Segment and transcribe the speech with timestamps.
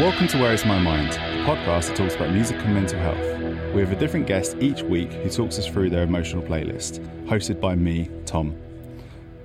[0.00, 3.74] Welcome to Where Is My Mind, the podcast that talks about music and mental health.
[3.74, 7.60] We have a different guest each week who talks us through their emotional playlist, hosted
[7.60, 8.56] by me, Tom.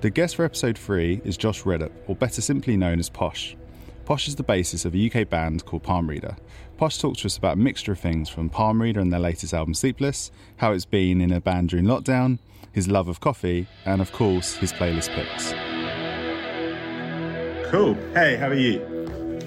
[0.00, 3.54] The guest for episode 3 is Josh Reddup, or better simply known as Posh.
[4.06, 6.34] Posh is the bassist of a UK band called Palm Reader.
[6.78, 9.52] Posh talks to us about a mixture of things from Palm Reader and their latest
[9.52, 12.38] album Sleepless, how it's been in a band during lockdown,
[12.72, 15.52] his love of coffee, and of course, his playlist picks.
[17.70, 17.92] Cool.
[18.14, 19.05] Hey, how are you?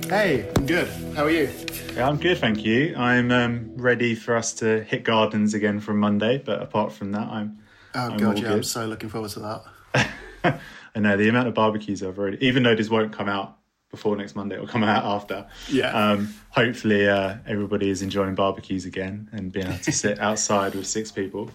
[0.10, 0.88] Hey, I'm good.
[1.16, 1.48] How are you?
[1.94, 2.96] Yeah, I'm good, thank you.
[2.98, 7.28] I'm um, ready for us to hit gardens again from Monday, but apart from that,
[7.28, 7.60] I'm.
[7.94, 8.52] Oh I'm god, yeah, good.
[8.54, 9.62] I'm so looking forward to
[9.94, 10.62] that.
[10.96, 13.60] I know the amount of barbecues I've already, even though this won't come out
[13.92, 15.46] before next Monday, it'll come out after.
[15.70, 15.92] Yeah.
[15.92, 20.88] Um, hopefully, uh, everybody is enjoying barbecues again and being able to sit outside with
[20.88, 21.52] six people.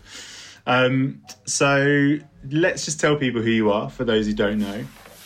[0.64, 4.84] Um, so let's just tell people who you are for those who don't know.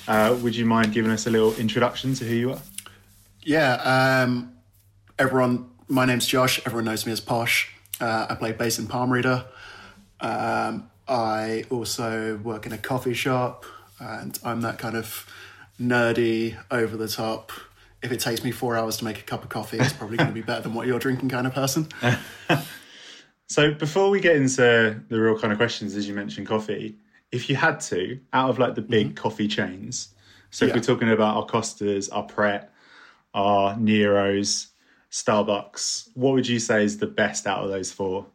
[0.08, 2.60] Uh, would you mind giving us a little introduction to who you are?
[3.48, 3.76] Yeah,
[4.26, 4.52] um,
[5.18, 6.60] everyone, my name's Josh.
[6.66, 7.72] Everyone knows me as Posh.
[7.98, 9.46] Uh, I play bass in Palm Reader.
[10.20, 13.64] Um, I also work in a coffee shop,
[13.98, 15.26] and I'm that kind of
[15.80, 17.50] nerdy, over the top.
[18.02, 20.28] If it takes me four hours to make a cup of coffee, it's probably going
[20.28, 21.88] to be better than what you're drinking kind of person.
[23.50, 26.98] So before we get into the real kind of questions, as you mentioned, coffee,
[27.32, 30.10] if you had to, out of like the big coffee chains,
[30.50, 30.78] so if Mm-hmm.
[30.78, 32.70] We're talking about our Costas, our Pret,
[33.34, 34.68] our Neros,
[35.10, 38.26] Starbucks, what would you say is the best out of those four?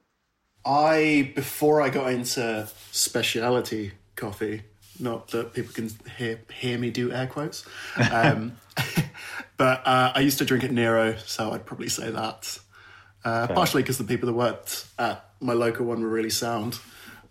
[0.65, 4.63] I before I got into speciality coffee,
[4.99, 7.65] not that people can hear hear me do air quotes,
[8.11, 8.57] um,
[9.57, 12.59] but uh, I used to drink at Nero, so I'd probably say that.
[13.25, 16.77] Uh, partially because the people that worked at my local one were really sound.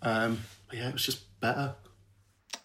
[0.01, 1.75] Um, but yeah, it was just better.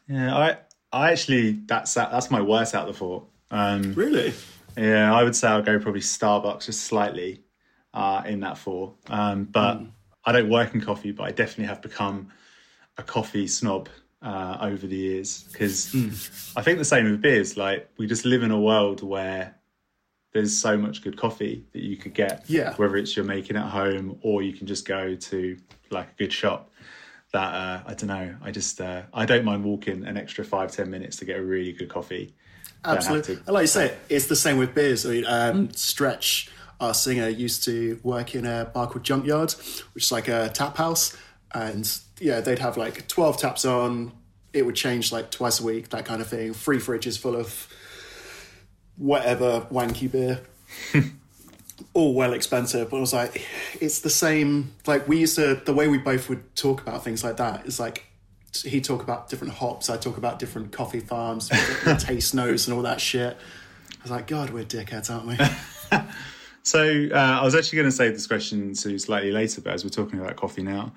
[0.08, 0.58] Yeah, I
[0.92, 3.26] I actually that's that's my worst out of the four.
[3.50, 4.32] Um, Really?
[4.76, 7.42] Yeah, I would say I'll go probably Starbucks just slightly
[7.94, 8.94] uh, in that four.
[9.08, 9.80] Um, but
[10.24, 12.28] I don't work in coffee, but I definitely have become
[12.96, 13.88] a coffee snob
[14.22, 15.94] uh, over the years because
[16.56, 17.56] I think the same with beers.
[17.56, 19.54] Like we just live in a world where
[20.32, 22.44] there's so much good coffee that you could get.
[22.48, 22.74] Yeah.
[22.76, 25.56] Whether it's you're making at home or you can just go to
[25.90, 26.70] like a good shop.
[27.32, 28.36] That uh, I don't know.
[28.42, 31.42] I just uh, I don't mind walking an extra five ten minutes to get a
[31.42, 32.34] really good coffee.
[32.84, 33.34] Absolutely.
[33.34, 35.04] And like you say, it's the same with beers.
[35.04, 36.50] I mean, um, Stretch,
[36.80, 39.52] our singer, used to work in a bar called Junkyard,
[39.94, 41.16] which is like a tap house.
[41.52, 41.90] And
[42.20, 44.12] yeah, they'd have like 12 taps on.
[44.52, 46.54] It would change like twice a week, that kind of thing.
[46.54, 47.68] Free fridges full of
[48.96, 50.40] whatever wanky beer.
[51.94, 53.46] All well expensive, but I was like,
[53.80, 54.74] it's the same.
[54.86, 57.78] Like we used to, the way we both would talk about things like that is
[57.78, 58.04] like
[58.64, 61.48] he'd talk about different hops, I'd talk about different coffee farms,
[61.98, 63.36] taste notes, and all that shit.
[63.36, 65.98] I was like, God, we're dickheads, aren't we?
[66.68, 69.84] So uh, I was actually going to save this question to slightly later, but as
[69.84, 70.92] we're talking about coffee now,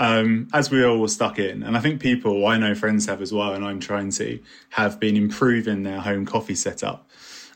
[0.00, 3.22] um, as we all were stuck in, and I think people I know friends have
[3.22, 4.40] as well, and I'm trying to
[4.70, 7.08] have been improving their home coffee setup.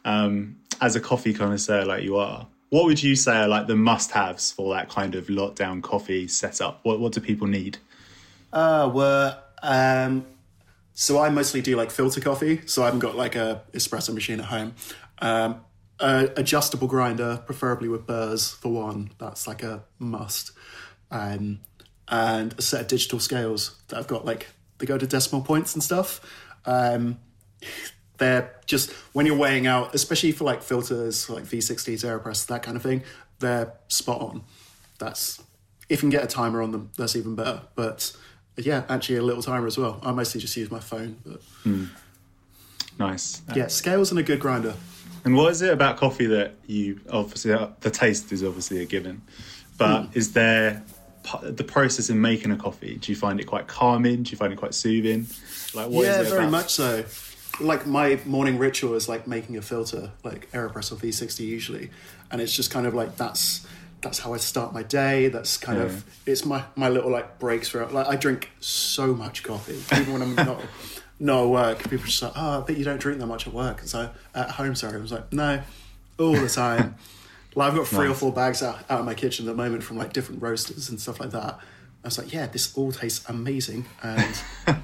[0.05, 3.75] Um, as a coffee connoisseur like you are, what would you say are like the
[3.75, 6.79] must-haves for that kind of lockdown coffee setup?
[6.85, 7.79] What what do people need?
[8.57, 10.25] Uh, were um,
[10.95, 12.63] so I mostly do like filter coffee.
[12.65, 14.75] So I haven't got like a espresso machine at home.
[15.19, 15.61] Um,
[16.01, 19.11] a adjustable grinder, preferably with burrs for one.
[19.19, 20.53] That's like a must.
[21.11, 21.61] Um,
[22.09, 24.47] and a set of digital scales that I've got like
[24.79, 26.23] they go to decimal points and stuff.
[26.65, 27.19] Um,
[28.17, 32.79] they're just when you're weighing out, especially for like filters like V60s, Aeropress, that kind
[32.79, 33.03] of thing.
[33.39, 34.45] They're spot on.
[34.99, 35.43] That's
[35.91, 37.61] if you can get a timer on them, that's even better.
[37.75, 38.17] But
[38.59, 40.01] yeah, actually a little timer as well.
[40.03, 41.17] I mostly just use my phone.
[41.25, 41.41] But
[42.99, 43.43] Nice.
[43.55, 44.75] yeah, scales and a good grinder.
[45.25, 48.87] And what is it about coffee that you obviously uh, the taste is obviously a
[48.87, 49.23] given,
[49.77, 50.19] but Hmm.
[50.19, 50.83] is there
[51.43, 52.97] the process in making a coffee?
[53.01, 54.23] Do you find it quite calming?
[54.23, 55.27] Do you find it quite soothing?
[55.75, 57.05] Like what is yeah, it very about- much so.
[57.59, 61.91] Like my morning ritual is like making a filter, like Aeropress or V60 usually,
[62.31, 63.67] and it's just kind of like that's
[64.07, 65.29] that's how I start my day.
[65.29, 65.85] That's kind Yeah.
[65.87, 66.31] of hmm.
[66.31, 67.93] it's my my little like breaks throughout.
[67.93, 70.61] Like I drink so much coffee, even when I'm not
[71.19, 71.79] not at work.
[71.83, 73.81] People are just like, oh, I bet you don't drink that much at work.
[73.81, 75.61] So at home, sorry, I was like, no,
[76.19, 76.95] all the time.
[77.57, 79.83] like I've got three or four bags out, out of my kitchen at the moment
[79.83, 81.55] from like different roasters and stuff like that.
[82.05, 84.41] I was like, yeah, this all tastes amazing, and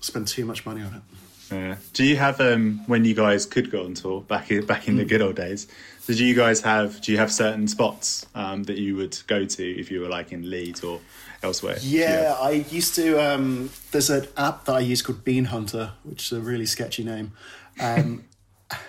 [0.00, 1.02] spend too much money on it.
[1.52, 1.76] Yeah.
[1.92, 4.96] Do you have um when you guys could go on tour back in, back in
[4.96, 5.68] the good old days?
[6.06, 9.80] Did you guys have do you have certain spots um, that you would go to
[9.80, 11.00] if you were like in Leeds or
[11.42, 11.76] elsewhere?
[11.80, 13.18] Yeah, I used to.
[13.18, 17.04] Um, there's an app that I use called Bean Hunter, which is a really sketchy
[17.04, 17.32] name.
[17.80, 18.24] Um,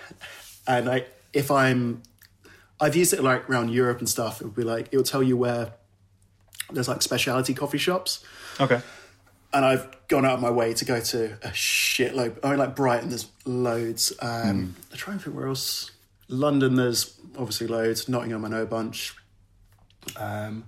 [0.66, 2.02] and I, if I'm
[2.80, 4.40] I've used it like around Europe and stuff.
[4.40, 5.72] It would be like it will tell you where
[6.72, 8.24] there's like specialty coffee shops,
[8.60, 8.80] Okay.
[9.54, 12.38] And I've gone out of my way to go to a shitload.
[12.44, 14.12] I mean, like Brighton, there's loads.
[14.20, 15.90] Um, I'm trying to think where else.
[16.28, 18.08] London, there's obviously loads.
[18.08, 19.14] Nottingham, I know a bunch.
[20.16, 20.64] Um,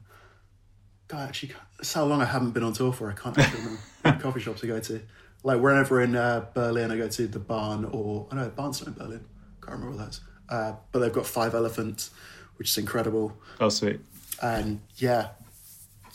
[1.09, 3.11] God, actually, that's how long I haven't been on tour for.
[3.11, 3.61] I can't actually
[4.05, 5.01] remember coffee shops I go to.
[5.43, 8.89] Like whenever in uh, Berlin, I go to the Barn or I know Barn's not
[8.89, 9.25] in Berlin.
[9.63, 10.21] Can't remember what that's.
[10.49, 12.11] Uh, but they've got Five Elephants,
[12.57, 14.01] which is incredible Oh, sweet.
[14.43, 15.29] and yeah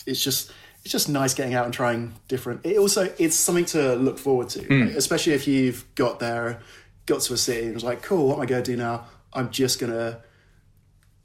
[0.05, 0.51] it's just
[0.83, 2.65] it's just nice getting out and trying different.
[2.65, 4.87] It also it's something to look forward to hmm.
[4.87, 6.61] like, especially if you've got there
[7.05, 9.05] got to a city and was like cool what am i going to do now?
[9.33, 10.21] I'm just going to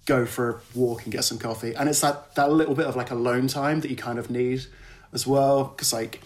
[0.06, 1.74] go for a walk and get some coffee.
[1.74, 4.64] And it's that that little bit of like alone time that you kind of need
[5.12, 6.20] as well because like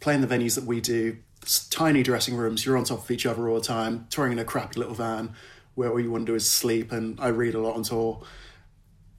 [0.00, 3.26] playing the venues that we do it's tiny dressing rooms you're on top of each
[3.26, 5.32] other all the time touring in a crappy little van
[5.74, 8.22] where all you want to do is sleep and i read a lot on tour.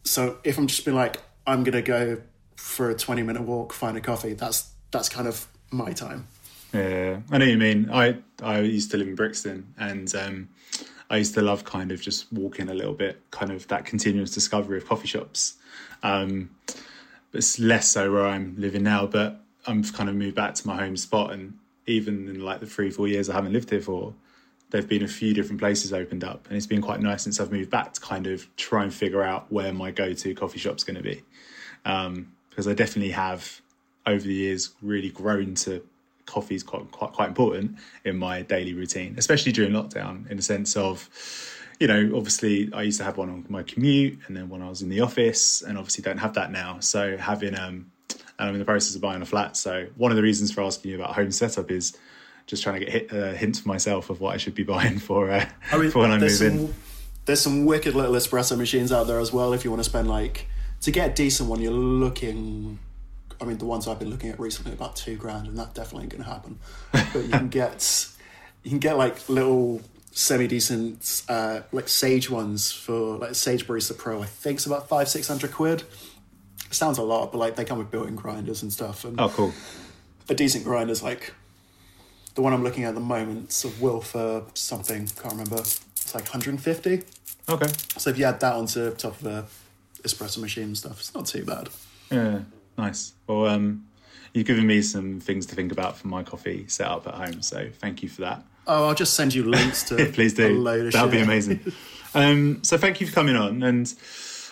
[0.04, 2.22] So if I'm just being like, I'm gonna go
[2.68, 6.28] for a 20 minute walk, find a coffee, that's that's kind of my time.
[6.74, 7.90] Yeah, I know you mean.
[7.92, 10.50] I I used to live in Brixton, and um,
[11.10, 14.32] I used to love kind of just walking a little bit, kind of that continuous
[14.32, 15.56] discovery of coffee shops.
[16.04, 19.08] Um, but it's less so where I'm living now.
[19.08, 22.68] But I'm kind of moved back to my home spot, and even in like the
[22.68, 24.14] three four years I haven't lived here for,
[24.72, 27.52] there've been a few different places opened up, and it's been quite nice since I've
[27.52, 30.84] moved back to kind of try and figure out where my go to coffee shop's
[30.84, 31.24] going to be,
[31.86, 33.62] um, because I definitely have
[34.08, 35.86] over the years really grown to
[36.26, 40.28] coffee is quite, quite quite important in my daily routine, especially during lockdown.
[40.32, 41.08] In the sense of,
[41.80, 44.70] you know, obviously I used to have one on my commute, and then when I
[44.70, 46.80] was in the office, and obviously don't have that now.
[46.80, 49.56] So having um, and I'm in the process of buying a flat.
[49.56, 51.96] So one of the reasons for asking you about home setup is
[52.48, 54.98] just trying to get hit, uh, hints for myself of what I should be buying
[54.98, 56.74] for uh, I mean, for when I move there's in.
[57.26, 59.54] there's some wicked little espresso machines out there as well.
[59.54, 60.48] If you want to spend like
[60.82, 62.80] to get a decent one, you're looking.
[63.40, 66.04] I mean, the ones I've been looking at recently about two grand, and that definitely
[66.04, 66.60] ain't going to happen.
[66.92, 68.08] But you can get
[68.64, 69.82] you can get like little
[70.12, 74.22] semi decent uh, like Sage ones for like Sage Barista Pro.
[74.22, 75.84] I think it's about five six hundred quid.
[76.72, 79.06] Sounds a lot, but like they come with built-in grinders and stuff.
[79.06, 79.54] And Oh, cool.
[80.30, 81.34] a decent grinder's like
[82.36, 83.64] the one I'm looking at at the moment.
[83.64, 85.58] of Will for something can't remember.
[85.60, 87.04] It's like 150.
[87.50, 87.68] Okay.
[87.98, 89.46] So if you add that onto top of a
[90.08, 91.70] espresso machine and stuff, it's not too bad.
[92.12, 92.40] Yeah,
[92.78, 93.14] nice.
[93.28, 93.86] Well, um,
[94.34, 97.70] you've given me some things to think about for my coffee setup at home, so
[97.80, 98.44] thank you for that.
[98.68, 99.96] Oh, I'll just send you links to.
[100.14, 100.60] Please a do.
[100.60, 101.62] load of That'd be amazing.
[102.14, 103.64] um, so thank you for coming on.
[103.64, 103.94] And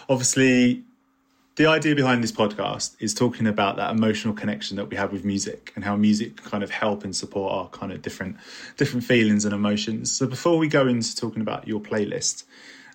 [0.07, 0.83] obviously,
[1.57, 5.25] the idea behind this podcast is talking about that emotional connection that we have with
[5.25, 8.37] music and how music can kind of help and support our kind of different
[8.77, 10.11] different feelings and emotions.
[10.15, 12.43] So before we go into talking about your playlist,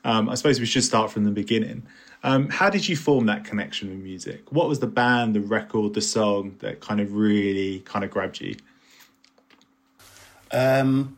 [0.05, 1.83] um, I suppose we should start from the beginning.
[2.23, 4.53] Um, how did you form that connection with music?
[4.53, 8.41] What was the band, the record, the song that kind of really kind of grabbed
[8.41, 8.57] you?
[10.53, 11.17] Um,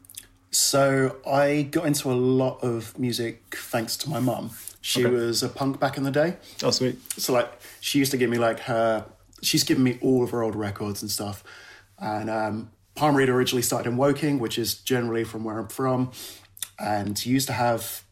[0.51, 4.51] so I got into a lot of music thanks to my mum.
[4.81, 5.15] She Okay.
[5.15, 6.37] was a punk back in the day.
[6.63, 6.99] Oh, sweet.
[7.19, 7.51] So like
[7.81, 9.07] she used to give me like her
[9.43, 11.43] she's given me all of her old records and stuff.
[11.99, 16.11] And um Palm Reader originally started in Woking, which is generally from where I'm from.
[16.79, 18.03] And used to have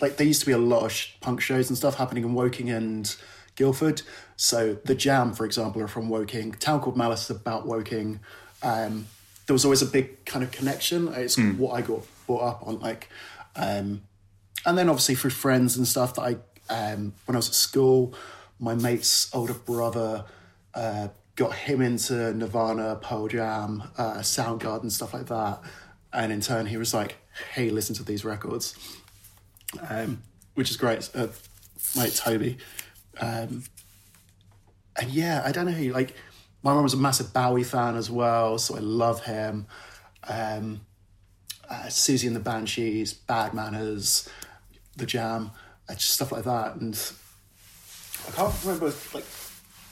[0.00, 2.34] like there used to be a lot of sh- punk shows and stuff happening in
[2.34, 3.14] Woking and
[3.56, 4.02] Guildford.
[4.36, 6.52] So the Jam, for example, are from Woking.
[6.52, 8.20] Town called Malice is about Woking.
[8.62, 9.06] Um,
[9.46, 11.08] there was always a big kind of connection.
[11.08, 13.08] It's what I got brought up on, like,
[13.56, 14.02] um,
[14.66, 16.36] and then obviously through friends and stuff that I,
[16.92, 18.14] um, when I was at school,
[18.60, 20.24] my mate's older brother
[20.74, 25.60] uh, got him into Nirvana, Pearl Jam, uh, Soundgarden, stuff like that,
[26.12, 27.16] and in turn he was like,
[27.54, 28.74] "Hey, listen to these records."
[29.88, 30.22] Um,
[30.54, 31.08] which is great.
[31.14, 31.28] Uh,
[31.96, 32.58] mate Toby,
[33.20, 33.64] um,
[35.00, 35.92] and yeah, I don't know who.
[35.92, 36.14] Like,
[36.62, 39.66] my mum was a massive Bowie fan as well, so I love him.
[40.28, 40.80] Um,
[41.70, 44.28] uh, Siouxsie and the Banshees, Bad Manners,
[44.96, 45.50] The Jam,
[45.88, 46.76] uh, just stuff like that.
[46.76, 46.98] And
[48.26, 49.24] I can't remember like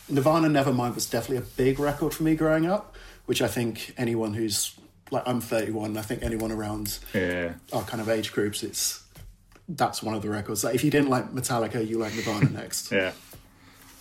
[0.09, 4.35] Nirvana Nevermind was definitely a big record for me growing up, which I think anyone
[4.35, 4.75] who's
[5.11, 7.53] like I'm 31, I think anyone around Yeah.
[7.73, 9.03] our kind of age groups, it's
[9.69, 10.65] that's one of the records.
[10.65, 12.93] Like if you didn't like Metallica, you like Nirvana next.
[12.97, 13.13] Yeah.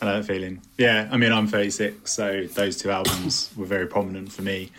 [0.02, 0.62] I know that feeling.
[0.78, 4.72] Yeah, I mean, I'm 36, so those two albums were very prominent for me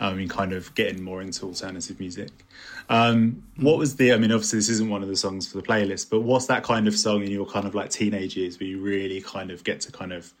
[0.00, 2.30] um, in kind of getting more into alternative music.
[2.88, 5.62] Um, what was the, I mean, obviously, this isn't one of the songs for the
[5.62, 8.68] playlist, but what's that kind of song in your kind of like teenage years where
[8.68, 10.34] you really kind of get to kind of,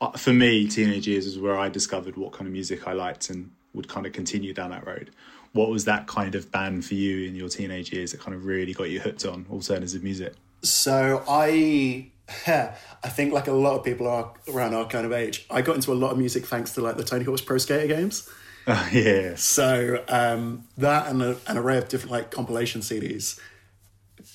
[0.00, 3.30] uh, for me, teenage years is where I discovered what kind of music I liked
[3.30, 5.10] and would kind of continue down that road.
[5.52, 8.46] What was that kind of band for you in your teenage years that kind of
[8.46, 10.34] really got you hooked on alternative music?
[10.62, 12.10] So I,
[12.46, 15.46] I think like a lot of people are around our kind of age.
[15.50, 17.86] I got into a lot of music thanks to like the Tony Hawk's Pro Skater
[17.86, 18.28] games.
[18.66, 19.34] Uh, yeah.
[19.34, 23.38] So um, that and a, an array of different like compilation CDs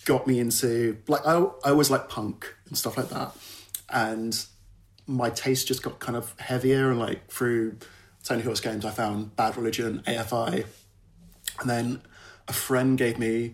[0.05, 3.35] got me into like I, I always like punk and stuff like that,
[3.89, 4.45] and
[5.05, 7.77] my taste just got kind of heavier and like through
[8.23, 10.65] Tony Hawk's games I found Bad Religion, AFI,
[11.59, 12.01] and then
[12.47, 13.53] a friend gave me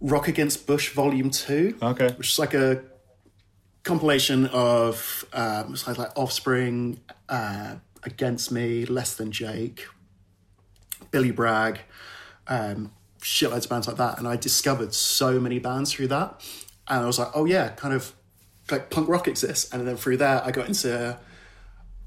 [0.00, 2.12] Rock Against Bush Volume Two, Okay.
[2.12, 2.82] which is like a
[3.82, 9.86] compilation of um, it's like, like Offspring, uh, Against Me, Less Than Jake,
[11.10, 11.80] Billy Bragg,
[12.48, 14.18] um, shitloads of bands like that.
[14.18, 16.40] And I discovered so many bands through that.
[16.88, 18.12] And I was like, oh yeah, kind of
[18.70, 19.72] like punk rock exists.
[19.72, 21.18] And then through there, I got into,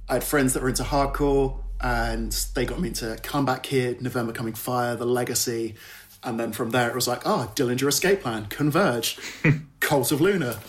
[0.08, 4.32] I had friends that were into hardcore and they got me into Comeback Kid, November
[4.34, 5.76] Coming Fire, The Legacy.
[6.24, 9.18] And then from there, it was like, oh, Dillinger Escape Plan, Converge,
[9.80, 10.60] Cult of Luna,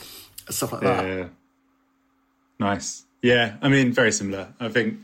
[0.51, 1.05] stuff like that.
[1.07, 1.29] Yeah.
[2.61, 3.05] Nice.
[3.23, 4.49] Yeah, I mean, very similar.
[4.61, 4.99] I think.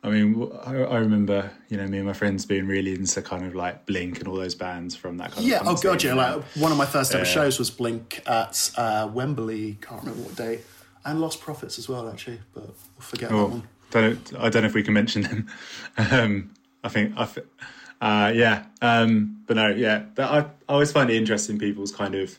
[0.00, 3.56] I mean, I remember, you know, me and my friends being really into kind of
[3.56, 5.64] like Blink and all those bands from that kind Yeah, of.
[5.66, 6.14] Yeah, oh god, yeah.
[6.14, 9.76] Like one of my first ever shows was Blink at uh, Wembley.
[9.80, 10.60] Can't remember what day,
[11.04, 12.38] and Lostprophets as well, actually.
[12.54, 13.68] But we'll forget that Oh, one.
[13.90, 15.46] Don't I don't know if we can mention them.
[16.12, 16.50] Um,
[16.84, 17.46] I think I, th-
[18.00, 20.04] uh, yeah, um, but no, yeah.
[20.14, 22.38] But I, I always find it interesting people's kind of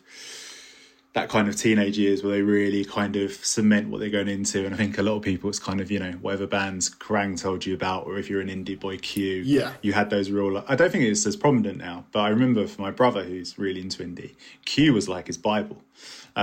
[1.13, 4.63] that kind of teenage years where they really kind of cement what they're going into,
[4.65, 7.37] and I think a lot of people it's kind of you know whatever bands Kerrang
[7.39, 9.73] told you about, or if you're an indie boy Q, Yeah.
[9.81, 10.63] you had those real.
[10.69, 13.81] I don't think it's as prominent now, but I remember for my brother who's really
[13.81, 15.81] into indie, Q was like his bible.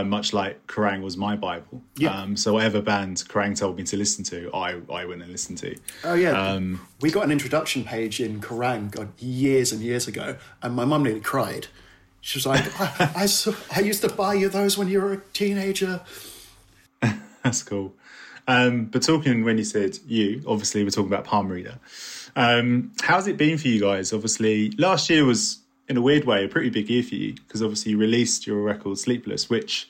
[0.00, 1.82] Um, much like Kerrang was my Bible.
[1.96, 2.20] Yeah.
[2.20, 5.58] Um, so whatever band Kerrang told me to listen to, I, I went and listened
[5.58, 5.74] to.
[6.04, 10.36] Oh yeah, Um, we got an introduction page in Kerrang God, years and years ago,
[10.62, 11.68] and my mum nearly cried.
[12.20, 15.12] She was like, I, I, saw- I used to buy you those when you were
[15.12, 16.00] a teenager."
[17.42, 17.94] That's cool.
[18.48, 21.78] Um, but talking when you said you, obviously we're talking about Palm Reader.
[22.36, 24.12] Um, how's it been for you guys?
[24.12, 27.62] Obviously, last year was in a weird way a pretty big year for you because
[27.62, 29.88] obviously you released your record Sleepless, which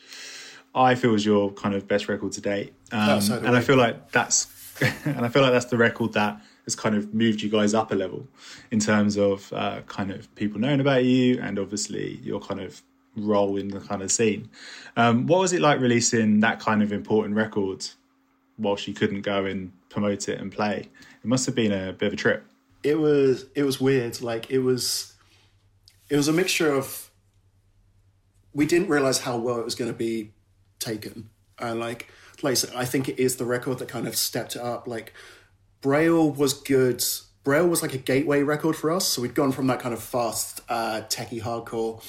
[0.75, 2.75] I feel is your kind of best record to date.
[2.93, 4.47] Um, Oh, do and I feel like that's
[5.07, 7.93] and I feel like that's the record that has kind of moved you guys up
[7.93, 8.27] a level
[8.71, 12.83] in terms of uh, kind of people knowing about you and obviously your kind of
[13.17, 14.51] role in the kind of scene.
[14.97, 17.87] Um, what was it like releasing that kind of important record
[18.59, 20.89] whilst you couldn't go and promote it and play?
[21.23, 22.45] It must have been a bit of a trip.
[22.83, 24.21] It was it was weird.
[24.21, 25.15] Like it was,
[26.09, 27.11] it was a mixture of.
[28.53, 30.33] We didn't realize how well it was going to be
[30.79, 32.09] taken, and like,
[32.43, 34.87] like I think it is the record that kind of stepped it up.
[34.87, 35.13] Like,
[35.83, 37.05] Braille was good.
[37.45, 39.07] Braille was like a gateway record for us.
[39.07, 42.03] So we'd gone from that kind of fast, uh, techie hardcore.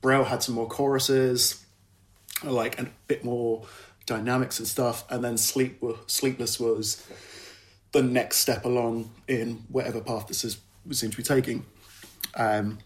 [0.00, 1.64] Braille had some more choruses,
[2.42, 3.66] like and a bit more
[4.06, 5.04] dynamics and stuff.
[5.10, 7.06] And then Sleep Sleepless was
[7.92, 10.58] the next step along in whatever path this is
[10.90, 11.66] seems to be taking.
[12.34, 12.78] Um,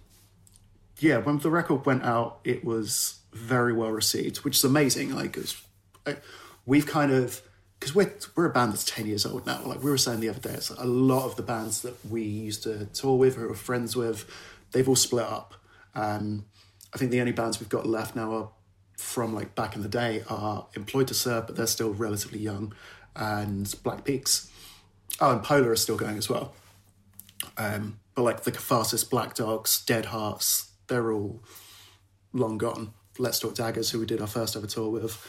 [1.05, 5.15] yeah, when the record went out, it was very well received, which is amazing.
[5.15, 5.39] Like,
[6.07, 6.17] I-
[6.65, 7.43] we've kind of
[7.79, 9.61] because we're we're a band that's ten years old now.
[9.67, 12.23] Like we were saying the other day, it's a lot of the bands that we
[12.23, 14.25] used to tour with, or were friends with,
[14.73, 15.55] they've all split up.
[15.95, 16.47] Um,
[16.95, 18.49] I think the only bands we've got left now are
[18.97, 22.73] from like back in the day are Employed to Serve, but they're still relatively young,
[23.15, 24.51] and Black Peaks.
[25.21, 26.55] Oh, and Polar are still going as well.
[27.59, 31.43] Um, but like the Catharsis, Black Dogs, Dead Hearts, they're all
[32.33, 32.93] long gone.
[33.19, 35.25] Let's Talk Daggers, who we did our first ever tour with.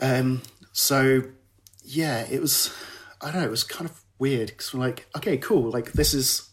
[0.00, 1.22] Um, so
[1.84, 2.72] yeah, it was.
[3.20, 3.46] I don't know.
[3.46, 5.70] It was kind of weird because we're like, okay, cool.
[5.70, 6.48] Like this is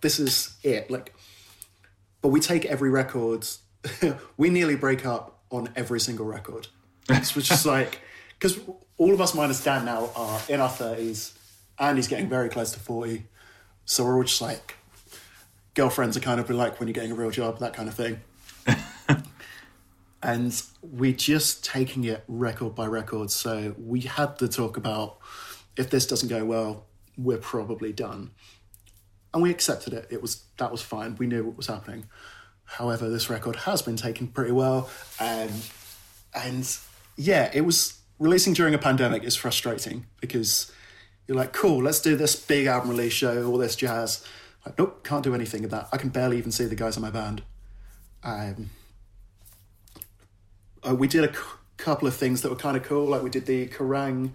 [0.00, 0.90] this is it.
[0.90, 1.14] Like,
[2.20, 3.46] but we take every record.
[4.36, 6.68] we nearly break up on every single record.
[7.08, 8.00] It's just like
[8.38, 8.58] because
[8.98, 11.36] all of us minus Dan now are in our thirties,
[11.78, 13.24] and he's getting very close to forty.
[13.84, 14.76] So we're all just like
[15.76, 18.20] girlfriends are kind of like when you're getting a real job, that kind of thing.
[20.22, 23.30] and we're just taking it record by record.
[23.30, 25.18] So we had the talk about
[25.76, 28.30] if this doesn't go well, we're probably done.
[29.32, 30.08] And we accepted it.
[30.10, 31.14] It was that was fine.
[31.16, 32.06] We knew what was happening.
[32.64, 34.88] However, this record has been taken pretty well,
[35.20, 35.52] and
[36.34, 36.76] and
[37.16, 40.72] yeah, it was releasing during a pandemic is frustrating because
[41.28, 44.24] you're like, cool, let's do this big album release show, all this jazz.
[44.66, 45.88] Like, nope, can't do anything of that.
[45.92, 47.42] I can barely even see the guys in my band.
[48.24, 48.70] Um,
[50.86, 51.40] uh, we did a c-
[51.76, 53.06] couple of things that were kind of cool.
[53.06, 54.30] Like we did the Kerrang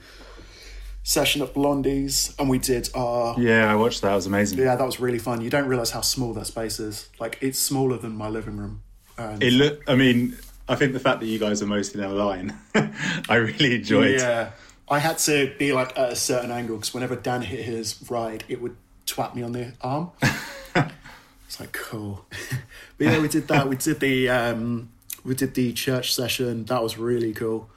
[1.03, 4.11] session at Blondie's, and we did our Yeah, I watched that.
[4.13, 4.59] It was amazing.
[4.59, 5.41] yeah, that was really fun.
[5.41, 7.09] You don't realize how small that space is.
[7.19, 8.83] Like it's smaller than my living room.
[9.17, 9.81] And It look.
[9.88, 10.38] I mean,
[10.69, 12.57] I think the fact that you guys are mostly in a line,
[13.29, 14.19] I really enjoyed.
[14.19, 14.51] Yeah,
[14.89, 18.43] I had to be like at a certain angle because whenever Dan hit his ride,
[18.47, 18.75] it would
[19.12, 20.12] twat me on the arm.
[21.46, 22.25] it's like cool.
[22.98, 23.68] but yeah, we did that.
[23.68, 24.89] We did the um,
[25.24, 26.65] we did the church session.
[26.65, 27.70] That was really cool.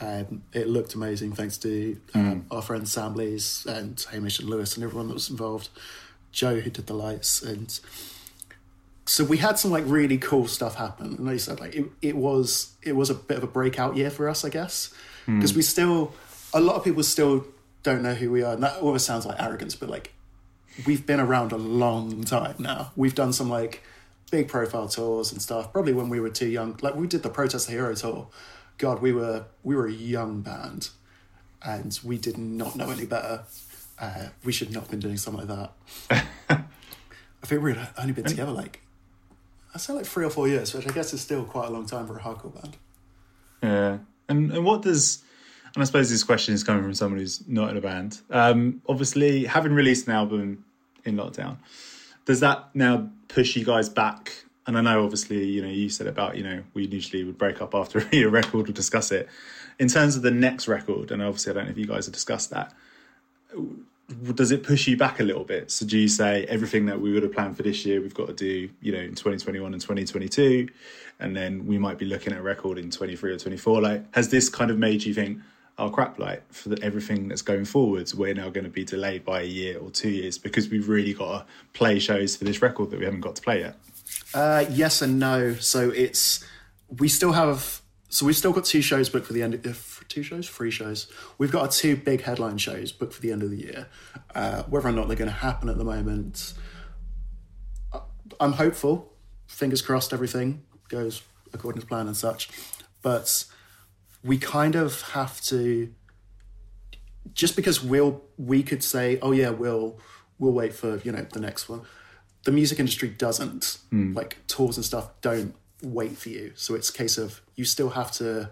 [0.00, 4.74] Um, it looked amazing thanks to um, our friends Sam Lees and Hamish and Lewis
[4.74, 5.68] and everyone that was involved.
[6.32, 7.78] Joe who did the lights and
[9.06, 11.14] so we had some like really cool stuff happen.
[11.14, 13.96] And like you said, like it, it was it was a bit of a breakout
[13.96, 14.92] year for us, I guess,
[15.26, 16.12] because we still
[16.52, 17.46] a lot of people still
[17.82, 18.54] don't know who we are.
[18.54, 20.12] And that always sounds like arrogance, but like
[20.86, 22.92] we've been around a long time now.
[22.96, 23.82] We've done some like
[24.30, 25.72] big profile tours and stuff.
[25.72, 26.78] Probably when we were too young.
[26.82, 28.28] Like we did the Protest the Hero tour.
[28.78, 30.90] God, we were we were a young band,
[31.62, 33.44] and we did not know any better.
[33.98, 35.70] Uh, we should not have been doing something like
[36.10, 36.26] that.
[37.42, 38.80] I think we'd only been together like
[39.74, 41.86] I say like three or four years, which I guess is still quite a long
[41.86, 42.76] time for a hardcore band.
[43.62, 45.23] Yeah, and and what does
[45.74, 48.20] and I suppose this question is coming from someone who's not in a band.
[48.30, 50.64] Um, obviously, having released an album
[51.04, 51.56] in lockdown,
[52.24, 54.32] does that now push you guys back?
[54.66, 57.60] And I know, obviously, you know, you said about you know we usually would break
[57.60, 59.28] up after a record or discuss it.
[59.78, 62.14] In terms of the next record, and obviously, I don't know if you guys have
[62.14, 62.72] discussed that.
[64.34, 65.70] Does it push you back a little bit?
[65.70, 68.26] So do you say everything that we would have planned for this year, we've got
[68.28, 70.68] to do, you know, in 2021 and 2022,
[71.20, 73.80] and then we might be looking at a record in 23 or 24?
[73.80, 75.40] Like, has this kind of made you think,
[75.78, 79.24] oh crap, like for the, everything that's going forwards, we're now going to be delayed
[79.24, 82.62] by a year or two years because we've really got to play shows for this
[82.62, 83.76] record that we haven't got to play yet?
[84.32, 85.54] Uh, yes and no.
[85.54, 86.44] So it's
[86.98, 89.54] we still have so we've still got two shows booked for the end.
[89.66, 91.08] Of, two shows, three shows.
[91.38, 93.88] We've got our two big headline shows booked for the end of the year.
[94.34, 96.54] Uh, whether or not they're going to happen at the moment,
[98.38, 99.12] I'm hopeful.
[99.46, 102.48] Fingers crossed, everything goes according to plan and such.
[103.02, 103.44] But
[104.24, 105.92] we kind of have to
[107.34, 109.98] just because we'll we could say oh yeah we'll
[110.38, 111.82] we'll wait for you know the next one.
[112.44, 113.78] The music industry doesn't.
[113.90, 114.12] Hmm.
[114.12, 116.52] Like tours and stuff don't wait for you.
[116.56, 118.50] So it's a case of you still have to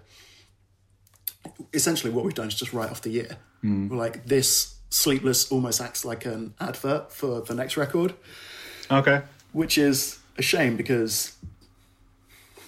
[1.73, 3.37] essentially what we've done is just write off the year.
[3.91, 8.15] We're like this sleepless almost acts like an advert for the next record.
[8.91, 9.23] Okay.
[9.53, 11.37] which is a shame because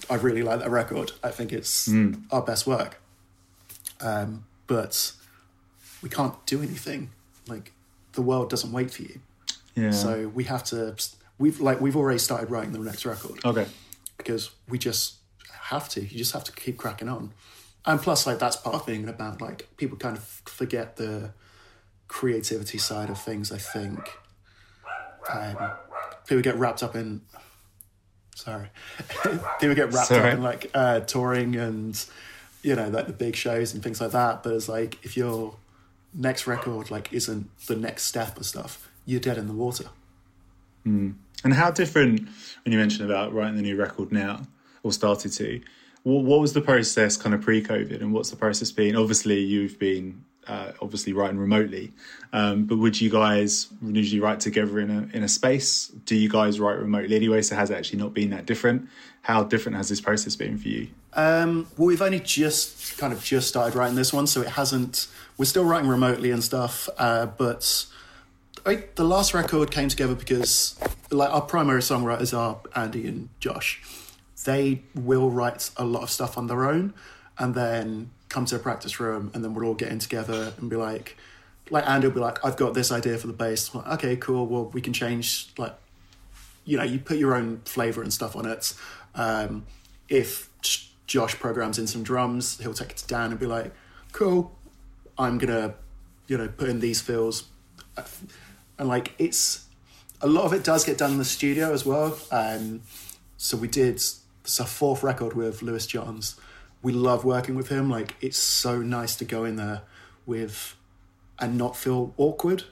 [0.09, 1.11] I really like that record.
[1.23, 1.89] I think it's
[2.31, 3.01] our best work.
[4.01, 5.13] Um, but
[6.01, 7.11] we can't do anything.
[7.47, 7.73] Like
[8.13, 9.19] the world doesn't wait for you.
[9.75, 9.91] Yeah.
[9.91, 10.95] So we have to.
[11.37, 13.67] We've like we've already started writing the next record okay.
[14.17, 15.15] because we just
[15.69, 16.01] have to.
[16.01, 17.33] You just have to keep cracking on.
[17.85, 19.41] And plus, like that's part of being in a band.
[19.41, 21.31] Like people kind of forget the
[22.07, 23.51] creativity side of things.
[23.51, 23.99] I think
[25.31, 25.57] um,
[26.27, 27.21] people get wrapped up in.
[28.35, 28.67] Sorry,
[29.59, 30.29] people get wrapped Sorry.
[30.29, 32.05] up in like uh, touring and
[32.61, 34.43] you know like the big shows and things like that.
[34.43, 35.55] But it's like if your
[36.13, 39.85] next record like isn't the next step of stuff, you're dead in the water.
[41.43, 42.21] And how different,
[42.63, 44.41] when you mentioned about writing the new record now,
[44.83, 45.61] or started to,
[46.03, 48.95] what, what was the process kind of pre COVID and what's the process been?
[48.95, 51.91] Obviously, you've been uh, obviously writing remotely,
[52.33, 55.87] um, but would you guys usually write together in a, in a space?
[56.05, 57.41] Do you guys write remotely anyway?
[57.41, 58.89] So has it actually not been that different?
[59.21, 60.87] How different has this process been for you?
[61.13, 65.07] Um, well, we've only just kind of just started writing this one, so it hasn't.
[65.37, 67.85] We're still writing remotely and stuff, uh, but
[68.65, 70.77] I, the last record came together because
[71.11, 73.81] like our primary songwriters are Andy and Josh.
[74.43, 76.93] They will write a lot of stuff on their own,
[77.37, 80.75] and then come to a practice room, and then we're all getting together and be
[80.75, 81.15] like,
[81.69, 84.45] like Andy will be like, "I've got this idea for the bass." Like, okay, cool.
[84.45, 85.73] Well, we can change like
[86.65, 88.73] you know, you put your own flavor and stuff on it.
[89.13, 89.65] Um,
[90.09, 90.49] if
[91.07, 93.73] Josh programs in some drums, he'll take it to Dan and be like,
[94.11, 94.53] "Cool,
[95.17, 95.75] I'm gonna,
[96.27, 97.45] you know, put in these fills,"
[98.77, 99.65] and like it's
[100.19, 102.17] a lot of it does get done in the studio as well.
[102.31, 102.81] Um,
[103.37, 106.35] so we did it's our fourth record with Lewis Johns.
[106.85, 107.89] We love working with him.
[107.89, 109.81] Like it's so nice to go in there
[110.25, 110.75] with
[111.39, 112.63] and not feel awkward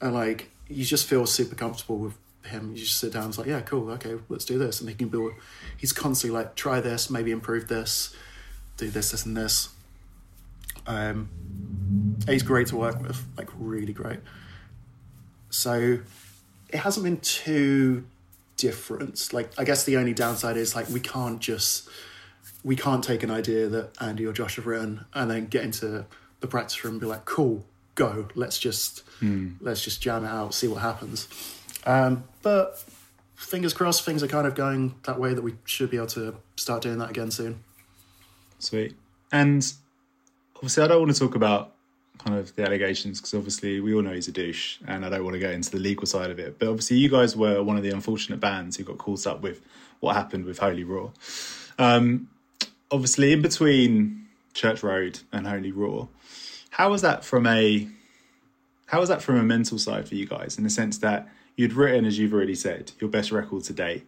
[0.00, 2.72] and like you just feel super comfortable with him.
[2.72, 4.80] You just sit down and it's like, yeah, cool, okay, let's do this.
[4.80, 5.32] And he can build.
[5.76, 8.14] He's constantly like, try this, maybe improve this,
[8.76, 9.70] do this, this, and this.
[10.86, 11.28] Um,
[12.26, 14.20] he's great to work with, like really great.
[15.50, 15.98] So
[16.68, 18.04] it hasn't been too
[18.56, 19.32] different.
[19.32, 21.88] Like I guess the only downside is like we can't just
[22.64, 26.06] we can't take an idea that Andy or Josh have written and then get into
[26.40, 29.02] the practice room and be like, cool, go, let's just
[29.60, 31.28] let's just jam it out, see what happens.
[31.86, 32.82] Um, but
[33.34, 36.36] fingers crossed, things are kind of going that way that we should be able to
[36.56, 37.62] start doing that again soon.
[38.58, 38.96] Sweet.
[39.30, 39.70] And
[40.56, 41.72] obviously, I don't want to talk about
[42.18, 45.24] kind of the allegations because obviously we all know he's a douche, and I don't
[45.24, 46.58] want to go into the legal side of it.
[46.58, 49.60] But obviously, you guys were one of the unfortunate bands who got caught up with
[50.00, 51.12] what happened with Holy Roar.
[51.78, 52.28] Um,
[52.94, 56.08] obviously, in between Church Road and Holy Roar,
[56.70, 57.88] how was that from a
[58.86, 61.72] how was that from a mental side for you guys in the sense that you'd
[61.72, 64.06] written, as you've already said, your best record to date.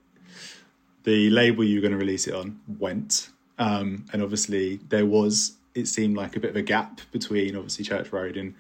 [1.03, 5.53] The label you were going to release it on went, um, and obviously there was.
[5.75, 8.55] It seemed like a bit of a gap between obviously Church Road and.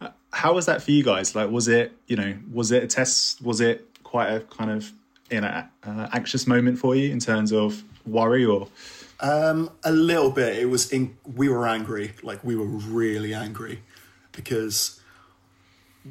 [0.00, 1.34] Uh, how was that for you guys?
[1.34, 3.42] Like, was it you know was it a test?
[3.42, 4.92] Was it quite a kind of
[5.30, 8.68] you know uh, anxious moment for you in terms of worry or?
[9.20, 10.58] Um, a little bit.
[10.58, 11.16] It was in.
[11.24, 12.12] We were angry.
[12.22, 13.82] Like we were really angry
[14.32, 15.00] because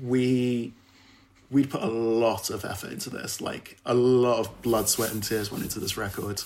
[0.04, 0.74] we
[1.52, 3.42] we'd put a lot of effort into this.
[3.42, 6.42] Like a lot of blood, sweat, and tears went into this record,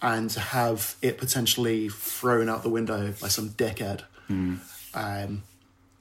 [0.00, 4.56] and to have it potentially thrown out the window by some dickhead, Hmm.
[4.94, 5.42] um,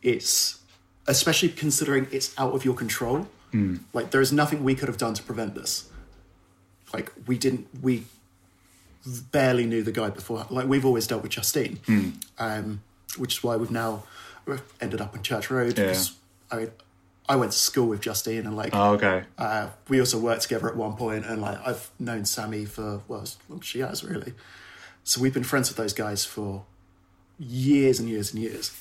[0.02, 0.60] it's
[1.08, 3.28] especially considering it's out of your control.
[3.52, 3.78] Hmm.
[3.92, 5.90] Like there is nothing we could have done to prevent this.
[6.94, 7.68] Like we didn't.
[7.82, 8.06] We
[9.32, 10.46] barely knew the guy before.
[10.50, 12.10] Like we've always dealt with Justine, Hmm.
[12.40, 12.82] um,
[13.18, 14.04] which is why we've now
[14.80, 15.78] ended up on Church Road.
[15.78, 15.86] Yeah.
[15.88, 16.14] because
[16.52, 16.70] I,
[17.30, 19.24] I went to school with Justine, and like Oh, okay.
[19.38, 23.22] uh, we also worked together at one point, and like I've known Sammy for well,
[23.22, 24.34] as long as she has really.
[25.04, 26.64] So we've been friends with those guys for
[27.40, 28.72] years and years and years.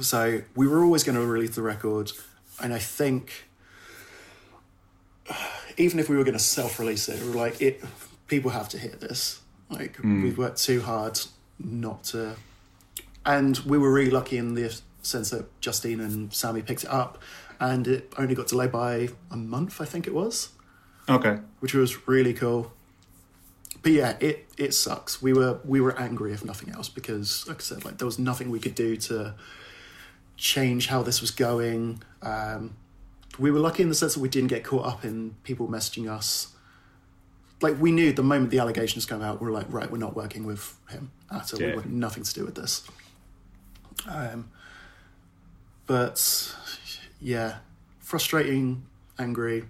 [0.00, 2.12] So we were always going to release the record,
[2.60, 3.46] and I think
[5.76, 7.82] even if we were going to self-release it, we were like, it
[8.26, 9.40] people have to hear this.
[9.70, 11.18] Like we've worked too hard
[11.58, 12.36] not to,
[13.24, 17.20] and we were really lucky in the sense that Justine and Sammy picked it up,
[17.58, 20.50] and it only got delayed by a month, I think it was,
[21.08, 21.38] Okay.
[21.60, 22.72] which was really cool.
[23.82, 25.20] But yeah, it it sucks.
[25.20, 28.18] We were we were angry if nothing else because, like I said, like there was
[28.18, 29.34] nothing we could do to
[30.36, 32.02] change how this was going.
[32.22, 32.76] Um,
[33.38, 36.08] we were lucky in the sense that we didn't get caught up in people messaging
[36.10, 36.53] us.
[37.60, 40.14] Like we knew the moment the allegations come out, we are like, right, we're not
[40.16, 41.60] working with him at all.
[41.60, 41.68] Yeah.
[41.68, 42.86] We want nothing to do with this.
[44.08, 44.50] Um,
[45.86, 46.54] but
[47.20, 47.56] yeah,
[48.00, 48.84] frustrating,
[49.18, 49.64] angry,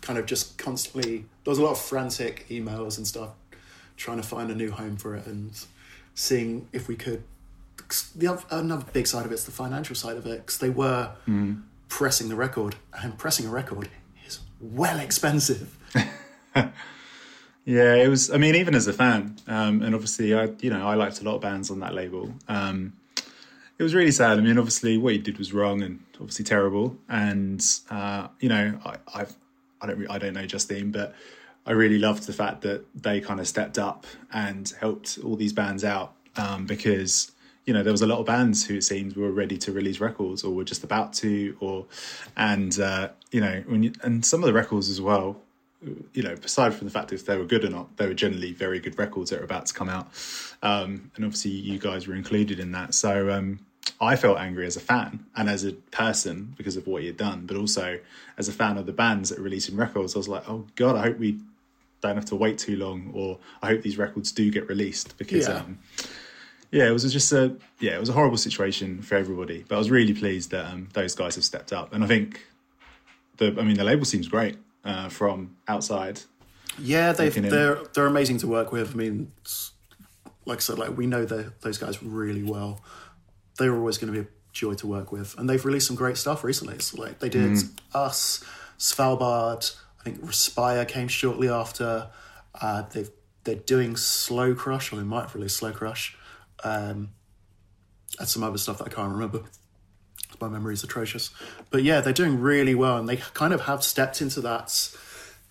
[0.00, 1.24] kind of just constantly.
[1.44, 3.30] There was a lot of frantic emails and stuff,
[3.96, 5.52] trying to find a new home for it and
[6.14, 7.22] seeing if we could.
[8.14, 10.68] The other, another big side of it is the financial side of it because they
[10.70, 11.12] were
[11.88, 13.88] pressing the record, and pressing a record
[14.26, 15.74] is well expensive.
[17.68, 18.30] Yeah, it was.
[18.30, 21.24] I mean, even as a fan, um, and obviously, I you know I liked a
[21.24, 22.34] lot of bands on that label.
[22.48, 22.94] Um,
[23.78, 24.38] it was really sad.
[24.38, 26.96] I mean, obviously, what he did was wrong and obviously terrible.
[27.10, 29.36] And uh, you know, I I've,
[29.82, 31.14] I don't I don't know Justine, but
[31.66, 35.52] I really loved the fact that they kind of stepped up and helped all these
[35.52, 37.32] bands out um, because
[37.66, 40.00] you know there was a lot of bands who it seems were ready to release
[40.00, 41.84] records or were just about to, or
[42.34, 45.36] and uh, you know when you, and some of the records as well
[46.12, 48.52] you know, aside from the fact if they were good or not, they were generally
[48.52, 50.08] very good records that were about to come out.
[50.62, 52.94] Um, and obviously, you guys were included in that.
[52.94, 53.60] So um,
[54.00, 57.16] I felt angry as a fan and as a person because of what he had
[57.16, 57.98] done, but also
[58.36, 60.14] as a fan of the bands that are releasing records.
[60.16, 61.38] I was like, oh God, I hope we
[62.00, 65.48] don't have to wait too long, or I hope these records do get released because.
[65.48, 65.58] Yeah.
[65.58, 65.78] Um,
[66.70, 69.64] yeah, it was just a yeah, it was a horrible situation for everybody.
[69.66, 72.46] But I was really pleased that um, those guys have stepped up, and I think
[73.38, 76.20] the I mean the label seems great uh, from outside.
[76.78, 77.48] Yeah, in.
[77.48, 78.92] they're they're amazing to work with.
[78.92, 79.32] I mean,
[80.44, 82.80] like I said, like we know the, those guys really well.
[83.58, 86.16] They're always going to be a joy to work with, and they've released some great
[86.16, 86.78] stuff recently.
[86.78, 87.58] So like they did
[87.94, 88.44] us,
[88.78, 89.76] Svalbard.
[90.00, 92.10] I think Respire came shortly after.
[92.60, 93.10] Uh, they've
[93.44, 96.16] they're doing Slow Crush, or they might have released Slow Crush,
[96.64, 97.10] um,
[98.18, 99.42] and some other stuff that I can't remember.
[100.40, 101.30] My memory is atrocious,
[101.70, 104.96] but yeah, they're doing really well, and they kind of have stepped into that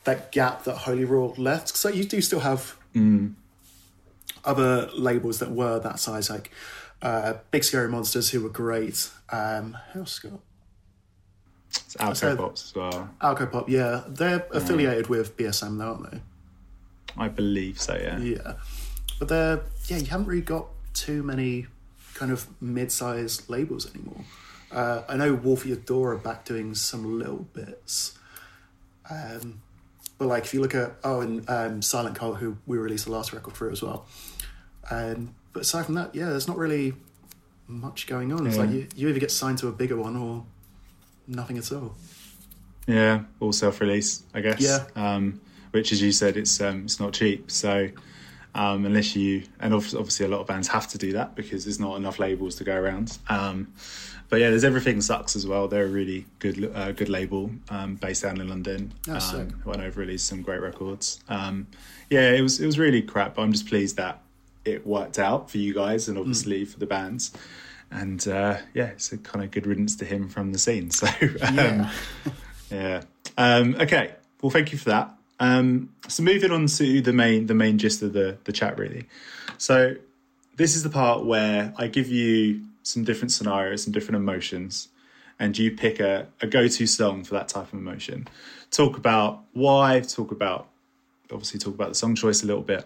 [0.05, 1.75] that gap that Holy Roar left.
[1.75, 2.77] So you do still have
[4.45, 6.51] other labels that were that size, like
[7.01, 9.09] uh, Big Scary Monsters, who were great.
[9.29, 10.39] Um, who else got?
[11.69, 13.09] It's Alco Pops as well.
[13.21, 16.21] Alcopop, yeah, they're affiliated with BSM, though, aren't they?
[17.17, 17.95] I believe so.
[17.95, 18.19] Yeah.
[18.19, 18.53] Yeah,
[19.19, 21.67] but they're yeah, you haven't really got too many
[22.13, 24.23] kind of mid-sized labels anymore.
[24.71, 28.17] Uh, I know Wolfie Adore are back doing some little bits,
[29.09, 29.61] um,
[30.17, 33.11] but like if you look at oh, and um, Silent Cult, who we released the
[33.11, 34.05] last record for as well.
[34.91, 36.93] Um, but aside from that, yeah, there's not really
[37.67, 38.45] much going on.
[38.47, 40.45] It's like you, you either get signed to a bigger one or
[41.27, 41.95] nothing at all.
[42.87, 44.61] Yeah, all self-release, I guess.
[44.61, 44.85] Yeah.
[44.95, 47.51] Um, which, as you said, it's um, it's not cheap.
[47.51, 47.89] So
[48.57, 51.79] um, unless you and obviously a lot of bands have to do that because there's
[51.79, 53.17] not enough labels to go around.
[53.29, 53.71] Um,
[54.29, 55.69] but yeah, there's everything sucks as well.
[55.69, 58.91] They're a really good uh, good label um, based down in London.
[59.05, 59.57] That's um, sick.
[59.63, 61.21] who I know have released some great records.
[61.29, 61.67] Um,
[62.09, 63.35] yeah, it was it was really crap.
[63.35, 64.21] But I'm just pleased that
[64.65, 67.31] it worked out for you guys and obviously for the bands.
[67.89, 70.89] And uh, yeah, it's a kind of good riddance to him from the scene.
[70.91, 71.07] So
[71.41, 71.91] um, Yeah.
[72.69, 73.01] yeah.
[73.37, 74.15] Um, okay.
[74.41, 75.16] Well, thank you for that.
[75.39, 79.07] Um, so moving on to the main the main gist of the the chat really.
[79.57, 79.95] So
[80.55, 84.87] this is the part where I give you some different scenarios, and different emotions,
[85.39, 88.27] and you pick a, a go to song for that type of emotion.
[88.71, 89.99] Talk about why.
[89.99, 90.69] Talk about
[91.31, 92.85] obviously talk about the song choice a little bit.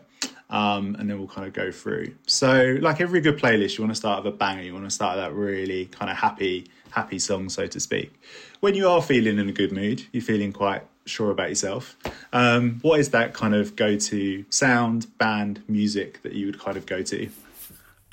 [0.49, 2.13] Um, and then we'll kind of go through.
[2.27, 4.61] So, like every good playlist, you want to start with a banger.
[4.61, 8.13] You want to start with that really kind of happy, happy song, so to speak.
[8.59, 11.97] When you are feeling in a good mood, you're feeling quite sure about yourself.
[12.33, 16.85] Um, what is that kind of go-to sound, band, music that you would kind of
[16.85, 17.29] go to?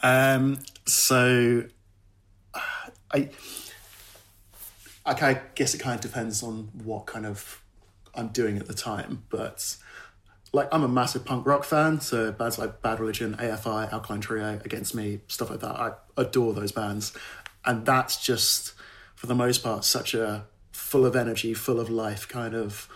[0.03, 1.64] Um, so
[3.12, 3.31] I,
[5.05, 7.62] I guess it kind of depends on what kind of
[8.14, 9.77] I'm doing at the time, but
[10.53, 14.61] like I'm a massive punk rock fan, so bands like Bad Religion, AFI, Alkaline Trio,
[14.64, 15.77] Against Me, stuff like that.
[15.77, 17.12] I adore those bands,
[17.64, 18.72] and that's just
[19.14, 20.44] for the most part such a
[20.88, 22.88] full of energy, full of life kind of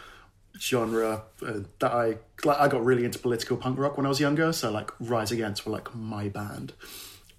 [0.58, 2.58] genre uh, that I like.
[2.58, 5.66] I got really into political punk rock when I was younger, so like Rise Against
[5.66, 6.72] were like my band,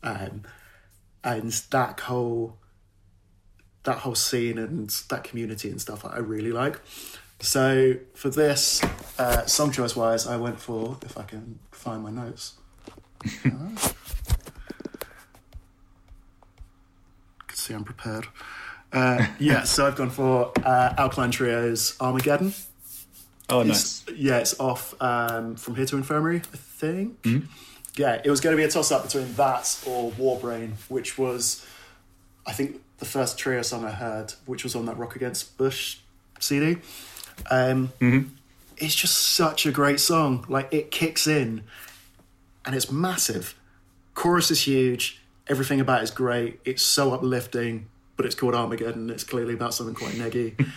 [0.03, 0.43] um,
[1.23, 2.57] and that whole
[3.83, 6.79] that whole scene and that community and stuff I really like.
[7.39, 8.81] So for this
[9.17, 12.53] uh, song choice wise, I went for if I can find my notes.
[13.45, 13.91] Uh,
[17.47, 18.27] can see I'm prepared.
[18.93, 22.53] Uh, yeah, so I've gone for uh, Alkaline Trio's Armageddon.
[23.49, 27.25] Oh, It's- Yeah, it's off um, from Here to Infirmary, I think.
[27.95, 31.65] Yeah, it was going to be a toss up between that or Warbrain, which was,
[32.45, 35.97] I think, the first trio song I heard, which was on that Rock Against Bush
[36.39, 36.77] CD.
[37.51, 37.91] Um,
[38.77, 40.45] It's just such a great song.
[40.49, 41.63] Like, it kicks in
[42.65, 43.55] and it's massive.
[44.15, 45.21] Chorus is huge.
[45.47, 46.59] Everything about it is great.
[46.65, 49.09] It's so uplifting, but it's called Armageddon.
[49.09, 50.69] It's clearly about something quite neggy.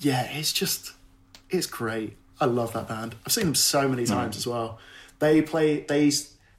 [0.00, 0.92] yeah, it's just,
[1.50, 2.16] it's great.
[2.40, 3.14] I love that band.
[3.24, 4.78] I've seen them so many times as well.
[5.18, 6.10] They play, they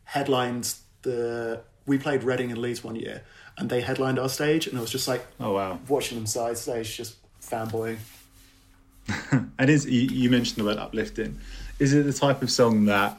[0.05, 3.23] headlined the, we played Reading and Leeds one year,
[3.57, 5.79] and they headlined our stage, and it was just like Oh wow!
[5.87, 7.97] watching them side stage, just fanboying.
[9.59, 11.39] And is you, you mentioned the word uplifting.
[11.79, 13.17] Is it the type of song that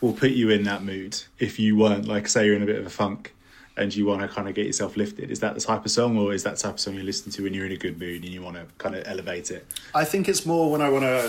[0.00, 2.76] will put you in that mood if you weren't like say you're in a bit
[2.78, 3.34] of a funk
[3.76, 5.30] and you want to kind of get yourself lifted?
[5.30, 7.32] Is that the type of song, or is that the type of song you listen
[7.32, 9.66] to when you're in a good mood and you want to kind of elevate it?
[9.94, 11.26] I think it's more when I want to.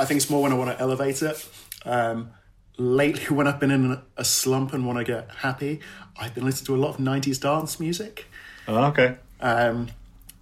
[0.00, 1.48] I think it's more when I want to elevate it.
[1.84, 2.30] Um,
[2.76, 5.80] lately, when I've been in a slump and want to get happy,
[6.18, 8.26] I've been listening to a lot of '90s dance music.
[8.66, 9.16] Oh, okay.
[9.40, 9.88] Um,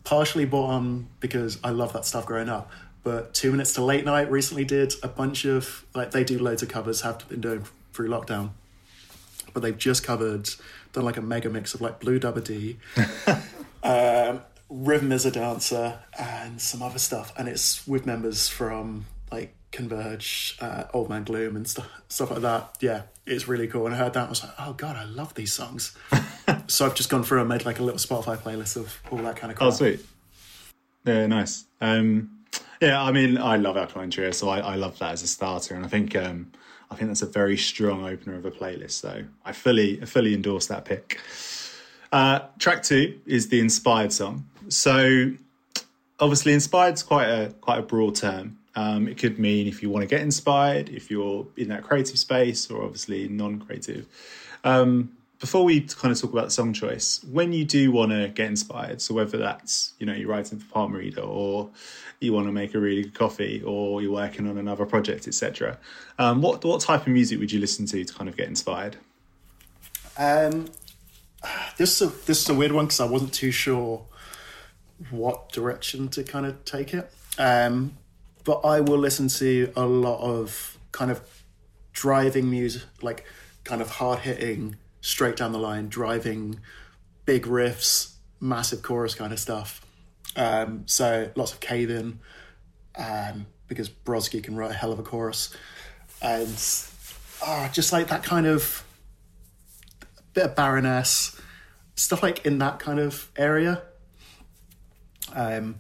[0.04, 2.70] partially bought on because I love that stuff growing up.
[3.02, 6.62] But Two Minutes to Late Night recently did a bunch of like they do loads
[6.62, 7.02] of covers.
[7.02, 8.50] Have been doing through lockdown,
[9.54, 10.50] but they've just covered
[10.96, 12.78] done like a mega mix of like Blue Dubba D,
[13.82, 17.32] um, Rhythm is a Dancer, and some other stuff.
[17.38, 22.40] And it's with members from like Converge, uh, Old Man Gloom, and stuff stuff like
[22.40, 22.78] that.
[22.80, 23.86] Yeah, it's really cool.
[23.86, 25.94] And I heard that, I was like, oh god, I love these songs.
[26.66, 29.36] so I've just gone through and made like a little Spotify playlist of all that
[29.36, 29.68] kind of crap.
[29.68, 30.00] Oh, sweet.
[31.04, 31.66] Yeah, nice.
[31.80, 32.30] Um,
[32.80, 35.74] yeah, I mean, I love Alkaline Trio, so I, I love that as a starter,
[35.74, 36.52] and I think um,
[36.90, 38.92] I think that's a very strong opener of a playlist.
[38.92, 41.20] So I fully I fully endorse that pick.
[42.12, 44.46] Uh, track two is the inspired song.
[44.68, 45.32] So
[46.20, 48.58] obviously, inspired's quite a quite a broad term.
[48.74, 52.18] Um, it could mean if you want to get inspired, if you're in that creative
[52.18, 54.06] space, or obviously non-creative.
[54.64, 58.28] Um, before we kind of talk about the song choice, when you do want to
[58.28, 61.70] get inspired, so whether that's you know you're writing for Palm Reader or
[62.20, 65.78] you want to make a really good coffee or you're working on another project, etc.
[66.18, 68.96] Um, what what type of music would you listen to to kind of get inspired?
[70.18, 70.66] Um,
[71.76, 74.06] this is a, this is a weird one because I wasn't too sure
[75.10, 77.12] what direction to kind of take it.
[77.38, 77.98] Um,
[78.44, 81.20] but I will listen to a lot of kind of
[81.92, 83.24] driving music, like
[83.64, 86.58] kind of hard hitting, straight down the line, driving,
[87.26, 89.86] big riffs, massive chorus kind of stuff.
[90.34, 92.18] Um, so lots of Cave In,
[92.98, 95.54] um, because Brodsky can write a hell of a chorus,
[96.20, 96.58] and
[97.40, 98.84] ah, just like that kind of
[100.34, 101.40] bit of Baroness,
[101.94, 103.82] stuff like in that kind of area.
[105.34, 105.76] Um,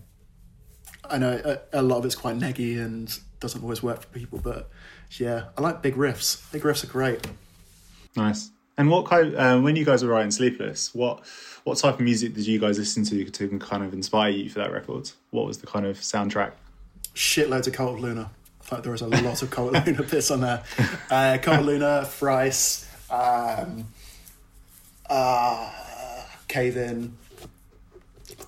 [1.10, 4.38] I know a, a lot of it's quite neggy and doesn't always work for people,
[4.38, 4.70] but
[5.18, 6.50] yeah, I like big riffs.
[6.52, 7.26] Big riffs are great.
[8.16, 8.50] Nice.
[8.78, 9.34] And what kind?
[9.34, 11.24] Uh, when you guys were writing Sleepless, what
[11.64, 14.58] what type of music did you guys listen to to kind of inspire you for
[14.58, 15.10] that record?
[15.30, 16.52] What was the kind of soundtrack?
[17.14, 18.30] Shitloads of Cult of Luna.
[18.60, 20.62] I thought there was a lot of Cult of Luna bits on there.
[21.10, 23.86] Uh, Cult of Luna, Thrice, um,
[25.08, 25.72] uh,
[26.48, 27.16] Cave In,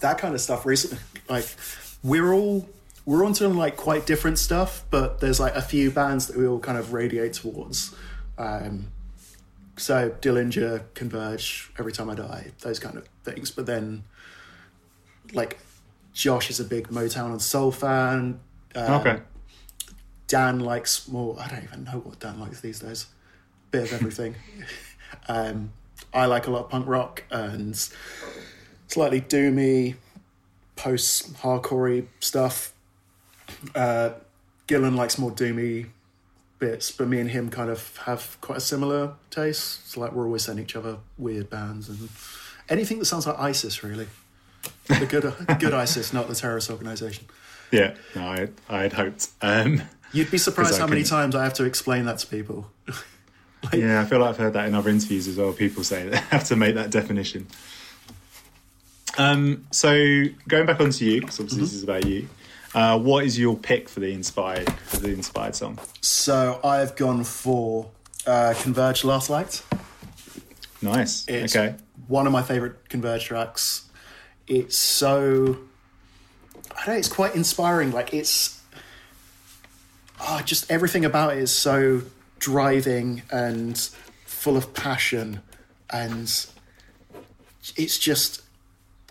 [0.00, 0.66] that kind of stuff.
[0.66, 1.46] Recently, like
[2.02, 2.68] we're all
[3.06, 6.58] we're onto like quite different stuff, but there's like a few bands that we all
[6.58, 7.94] kind of radiate towards.
[8.36, 8.88] Um,
[9.78, 13.50] so Dillinger, Converge, Every Time I Die, those kind of things.
[13.50, 14.04] But then,
[15.32, 15.58] like,
[16.12, 18.40] Josh is a big Motown and soul fan.
[18.74, 19.18] Um, okay.
[20.26, 21.36] Dan likes more.
[21.40, 23.06] I don't even know what Dan likes these days.
[23.70, 24.34] Bit of everything.
[25.28, 25.72] um,
[26.12, 27.76] I like a lot of punk rock and
[28.88, 29.96] slightly doomy,
[30.76, 32.72] post hardcorey stuff.
[33.74, 34.10] Uh,
[34.66, 35.86] Gillen likes more doomy
[36.58, 39.80] bits, but me and him kind of have quite a similar taste.
[39.84, 42.08] It's like we're always sending each other weird bands and
[42.68, 44.08] anything that sounds like ISIS, really.
[44.86, 47.26] The good, good ISIS, not the terrorist organization.
[47.70, 49.28] Yeah, no, I, I had hoped.
[49.42, 52.70] Um, You'd be surprised how many times I have to explain that to people.
[53.62, 55.52] like, yeah, I feel like I've heard that in other interviews as well.
[55.52, 57.46] People say they have to make that definition.
[59.18, 61.64] Um, so going back onto you, because obviously mm-hmm.
[61.64, 62.28] this is about you.
[62.74, 65.78] Uh, what is your pick for the inspired for the inspired song?
[66.00, 67.90] So I've gone for
[68.26, 69.62] uh, Converge Last Light.
[70.82, 71.26] Nice.
[71.28, 71.76] It's okay.
[72.06, 73.88] One of my favorite Converge tracks.
[74.46, 75.58] It's so
[76.72, 77.90] I don't know, it's quite inspiring.
[77.90, 78.60] Like it's
[80.20, 82.02] oh, just everything about it is so
[82.38, 83.78] driving and
[84.26, 85.40] full of passion
[85.90, 86.46] and
[87.76, 88.42] it's just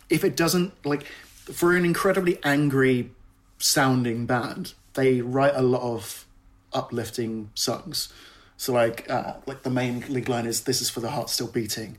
[0.10, 3.12] if it doesn't like for an incredibly angry
[3.58, 6.26] sounding band, they write a lot of
[6.74, 8.12] uplifting songs.
[8.58, 11.48] So like uh, like the main lead line is "This is for the heart still
[11.48, 11.98] beating,"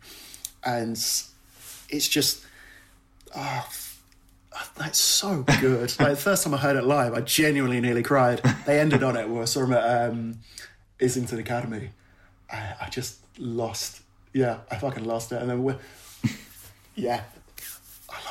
[0.65, 0.93] and
[1.89, 2.45] it's just
[3.37, 3.69] oh,
[4.77, 5.95] that's so good.
[6.01, 8.41] like the first time I heard it live, I genuinely nearly cried.
[8.67, 9.29] They ended on it.
[9.29, 10.41] Where I saw them at um,
[11.01, 11.91] Islington Academy.
[12.51, 14.03] I, I just lost.
[14.33, 15.41] Yeah, I fucking lost it.
[15.41, 15.79] And then we're
[16.99, 17.23] yeah,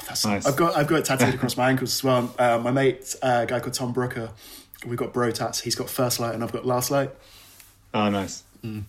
[0.07, 0.45] that's, nice.
[0.45, 2.33] I've got I've got it tattooed across my ankles as well.
[2.39, 4.29] Uh, my mate, uh, a guy called Tom Brooker,
[4.85, 5.61] we've got bro tats.
[5.61, 7.11] He's got first light and I've got last light.
[7.93, 8.43] Oh, nice.
[8.63, 8.83] Mm.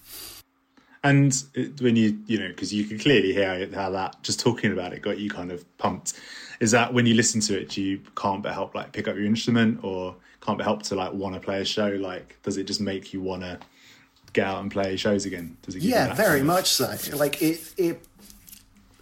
[1.05, 1.45] And
[1.81, 5.01] when you you know because you can clearly hear how that just talking about it
[5.01, 6.15] got you kind of pumped.
[6.61, 9.25] Is that when you listen to it, you can't but help like pick up your
[9.25, 11.89] instrument or can't but help to like want to play a show?
[11.89, 13.61] Like, does it just make you want to
[14.33, 15.57] get out and play shows again?
[15.63, 15.83] Does it?
[15.83, 16.97] Yeah, very much so.
[17.15, 18.03] Like it it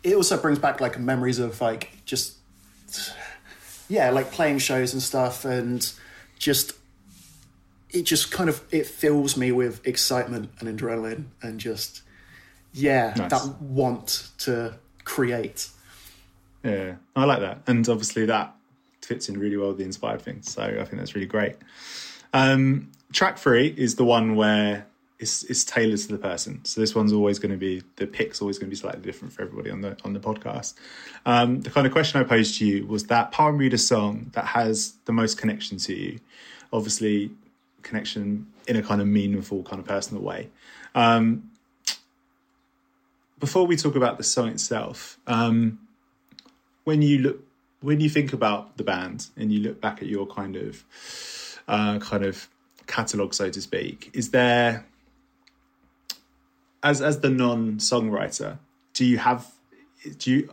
[0.06, 2.36] it also brings back like memories of like just
[3.88, 5.92] yeah like playing shows and stuff and
[6.38, 6.72] just
[7.90, 12.02] it just kind of it fills me with excitement and adrenaline and just
[12.72, 13.30] yeah nice.
[13.30, 15.70] that want to create
[16.62, 18.54] yeah i like that and obviously that
[19.02, 21.56] fits in really well with the inspired thing so i think that's really great
[22.32, 24.86] um track three is the one where
[25.18, 26.64] it's, it's tailored to the person.
[26.64, 29.32] So this one's always going to be the pick's always going to be slightly different
[29.32, 30.74] for everybody on the on the podcast.
[31.24, 34.44] Um, the kind of question I posed to you was that palm reader song that
[34.44, 36.20] has the most connection to you.
[36.72, 37.30] Obviously,
[37.82, 40.50] connection in a kind of meaningful, kind of personal way.
[40.94, 41.50] Um,
[43.38, 45.78] before we talk about the song itself, um,
[46.84, 47.40] when you look,
[47.80, 50.84] when you think about the band and you look back at your kind of,
[51.68, 52.48] uh, kind of
[52.86, 54.86] catalog, so to speak, is there
[56.82, 58.58] as as the non songwriter,
[58.92, 59.50] do you have
[60.18, 60.50] do you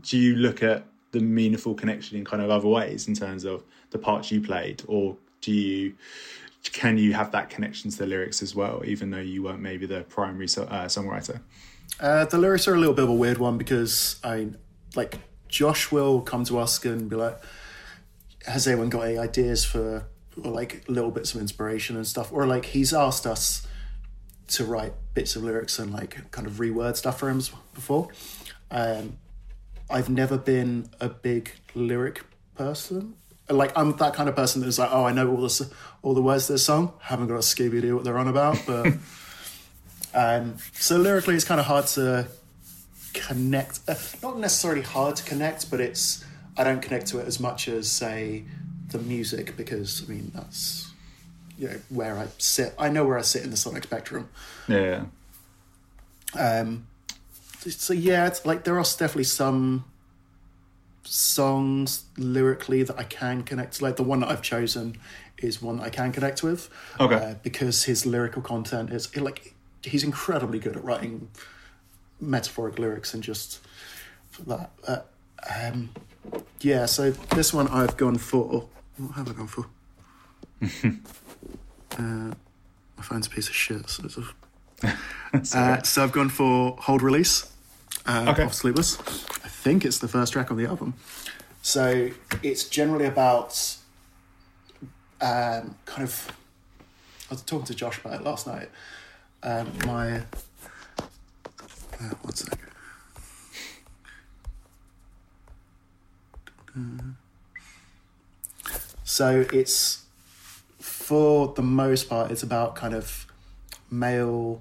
[0.00, 3.64] do you look at the meaningful connection in kind of other ways in terms of
[3.90, 5.94] the parts you played, or do you
[6.72, 9.86] can you have that connection to the lyrics as well, even though you weren't maybe
[9.86, 11.40] the primary so, uh, songwriter?
[12.00, 14.48] Uh, the lyrics are a little bit of a weird one because I
[14.94, 17.38] like Josh will come to us and be like,
[18.46, 20.06] "Has anyone got any ideas for
[20.42, 23.66] or like little bits of inspiration and stuff?" Or like he's asked us
[24.48, 27.40] to write bits of lyrics and like kind of reword stuff for him
[27.74, 28.08] before.
[28.70, 29.16] Um,
[29.88, 32.22] I've never been a big lyric
[32.54, 33.14] person.
[33.48, 35.70] Like I'm that kind of person that's like, oh, I know all the
[36.02, 36.92] all the words to this song.
[37.00, 38.92] Haven't got a Scooby Doo what they're on about, but
[40.14, 42.28] um, so lyrically, it's kind of hard to
[43.14, 43.80] connect.
[43.88, 46.24] Uh, not necessarily hard to connect, but it's
[46.58, 48.44] I don't connect to it as much as say
[48.88, 50.85] the music because I mean that's
[51.58, 52.74] you know where I sit.
[52.78, 54.28] I know where I sit in the sonic spectrum.
[54.68, 55.04] Yeah.
[56.38, 56.86] Um.
[57.60, 59.84] So yeah, it's like there are definitely some
[61.04, 63.84] songs lyrically that I can connect to.
[63.84, 64.98] Like the one that I've chosen
[65.38, 66.68] is one that I can connect with.
[67.00, 67.14] Okay.
[67.14, 71.28] Uh, because his lyrical content is like he's incredibly good at writing
[72.20, 73.60] metaphoric lyrics and just
[74.46, 74.70] that.
[74.86, 74.98] Uh,
[75.62, 75.90] um,
[76.60, 78.68] yeah, so this one I've gone for.
[78.96, 79.66] What have I gone for?
[81.98, 82.34] uh,
[82.96, 83.88] my phone's a piece of shit.
[83.88, 84.04] So,
[85.34, 87.52] it's a, uh, so I've gone for Hold Release
[88.06, 88.42] uh, Okay.
[88.44, 88.98] of Sleepless.
[89.44, 90.94] I think it's the first track on the album.
[91.62, 92.10] So
[92.42, 93.76] it's generally about
[95.20, 96.32] um, kind of.
[97.28, 98.68] I was talking to Josh about it last night.
[99.42, 100.18] Um, my.
[101.98, 102.58] Uh, one sec.
[109.04, 110.04] So it's
[111.06, 113.26] for the most part, it's about kind of
[113.90, 114.60] male,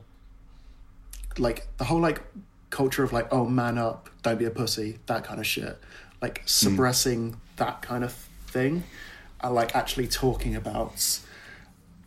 [1.40, 2.22] like the whole like
[2.70, 5.78] culture of like oh man up, don't be a pussy, that kind of shit,
[6.22, 8.14] like suppressing that kind of
[8.48, 8.84] thing,
[9.42, 11.20] and like actually talking about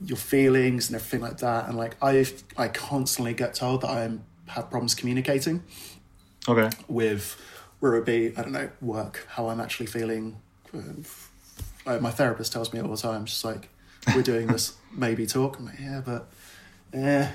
[0.01, 2.25] your feelings and everything like that, and like I
[2.57, 5.63] I constantly get told that I am have problems communicating
[6.49, 6.71] Okay.
[6.89, 7.37] with
[7.81, 10.37] whether it be I don't know work, how I'm actually feeling.
[10.73, 10.79] uh,
[11.85, 13.69] Like my therapist tells me all the time, she's like,
[14.15, 16.29] "We're doing this maybe talk." I'm like, "Yeah, but
[16.93, 17.33] yeah,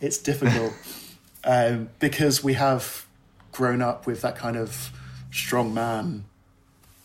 [0.00, 0.72] it's difficult
[1.44, 3.06] um, because we have
[3.52, 4.92] grown up with that kind of
[5.32, 6.24] strong man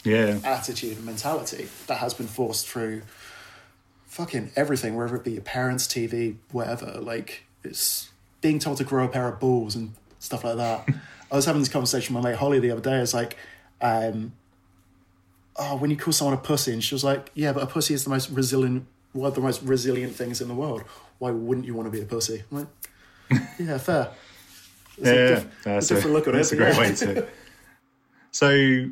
[0.04, 0.40] Yeah.
[0.44, 3.04] attitude and mentality that has been forced through
[4.08, 6.98] fucking everything, whether it be your parents, TV, whatever.
[7.00, 8.10] Like it's
[8.42, 10.88] being told to grow a pair of balls and stuff like that.
[11.32, 12.98] I was having this conversation with my mate Holly the other day.
[13.00, 13.38] It's like,
[13.82, 14.34] um,
[15.56, 17.94] oh, when you call someone a pussy, and she was like, yeah, but a pussy
[17.94, 20.84] is the most resilient, one of the most resilient things in the world.
[21.20, 22.44] Why wouldn't you want to be a pussy?
[22.52, 22.68] Like,
[23.60, 24.12] yeah, fair.
[24.98, 26.56] It's a Yeah, diff- that's a different look on that's it.
[26.56, 26.80] a great yeah.
[26.80, 27.28] way to.
[28.32, 28.90] So,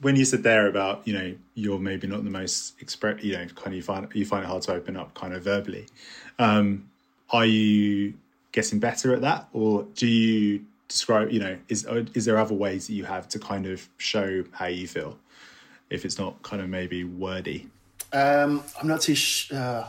[0.00, 3.46] when you said there about you know you're maybe not the most express, you know,
[3.54, 5.86] kind of you find you find it hard to open up kind of verbally.
[6.38, 6.88] Um,
[7.30, 8.14] are you
[8.52, 11.30] getting better at that, or do you describe?
[11.30, 14.66] You know, is is there other ways that you have to kind of show how
[14.66, 15.18] you feel,
[15.90, 17.68] if it's not kind of maybe wordy?
[18.12, 19.14] Um, I'm not too.
[19.14, 19.86] Sh- uh,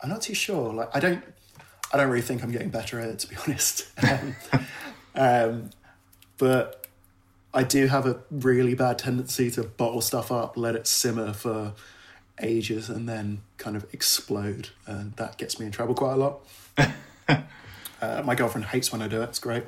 [0.00, 0.72] I'm not too sure.
[0.72, 1.22] Like, I don't.
[1.92, 3.88] I don't really think I'm getting better at it, to be honest.
[4.02, 4.36] Um,
[5.14, 5.70] um,
[6.38, 6.86] but
[7.52, 11.74] I do have a really bad tendency to bottle stuff up, let it simmer for
[12.40, 16.40] ages, and then kind of explode, and that gets me in trouble quite a lot.
[18.00, 19.30] uh, my girlfriend hates when I do it.
[19.30, 19.64] It's great.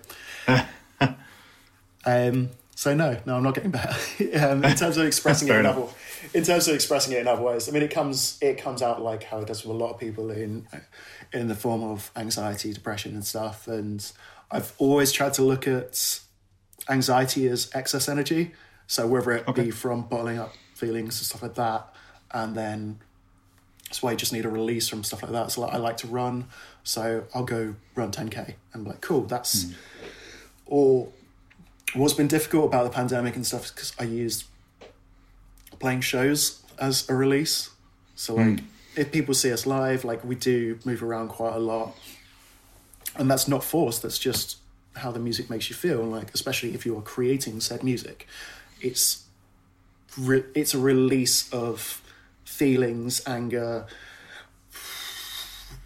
[2.04, 3.90] Um, so no, no, I'm not getting better.
[4.40, 5.96] um, in terms of expressing it in enough.
[6.34, 9.02] In terms of expressing it in other ways, I mean, it comes it comes out
[9.02, 10.66] like how it does with a lot of people in
[11.32, 13.68] in the form of anxiety, depression, and stuff.
[13.68, 14.10] And
[14.50, 16.20] I've always tried to look at
[16.88, 18.52] anxiety as excess energy.
[18.86, 19.64] So whether it Okay.
[19.64, 21.94] be from bottling up feelings and stuff like that,
[22.32, 22.98] and then
[23.84, 25.52] that's why you just need a release from stuff like that.
[25.52, 26.46] So like, I like to run,
[26.82, 29.72] so I'll go run 10k and be like, cool, that's hmm.
[30.66, 31.08] or
[31.94, 34.44] what's been difficult about the pandemic and stuff is because I used
[35.82, 37.70] playing shows as a release.
[38.14, 38.66] So like hmm.
[38.96, 41.94] if people see us live, like we do move around quite a lot.
[43.16, 44.56] And that's not forced, that's just
[44.94, 46.02] how the music makes you feel.
[46.02, 48.26] Like especially if you are creating said music,
[48.80, 49.24] it's
[50.16, 52.00] re- it's a release of
[52.44, 53.86] feelings, anger,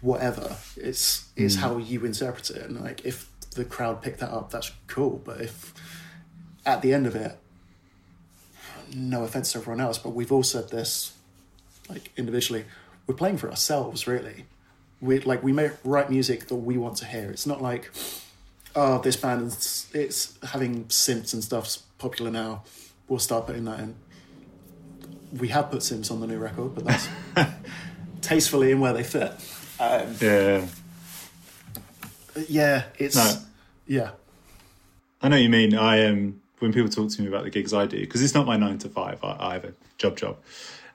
[0.01, 0.57] whatever.
[0.77, 1.61] It's is hmm.
[1.61, 2.69] how you interpret it.
[2.69, 5.21] And like if the crowd pick that up, that's cool.
[5.25, 5.73] But if
[6.67, 7.37] at the end of it,
[8.93, 11.13] no offense to everyone else, but we've all said this,
[11.89, 12.65] like individually,
[13.05, 14.45] we're playing for ourselves, really.
[14.99, 17.29] We like we may write music that we want to hear.
[17.29, 17.91] It's not like,
[18.75, 22.63] oh, this band is it's having synths and stuff's popular now.
[23.07, 23.95] We'll start putting that in.
[25.37, 27.07] We have put synths on the new record, but that's
[28.21, 29.31] tastefully in where they fit.
[29.79, 30.65] Um, Yeah,
[32.47, 33.35] yeah, it's No.
[33.85, 34.11] yeah.
[35.21, 35.73] I know what you mean.
[35.75, 38.45] I um, when people talk to me about the gigs I do, because it's not
[38.45, 39.23] my nine to five.
[39.23, 40.37] I, I have a job job,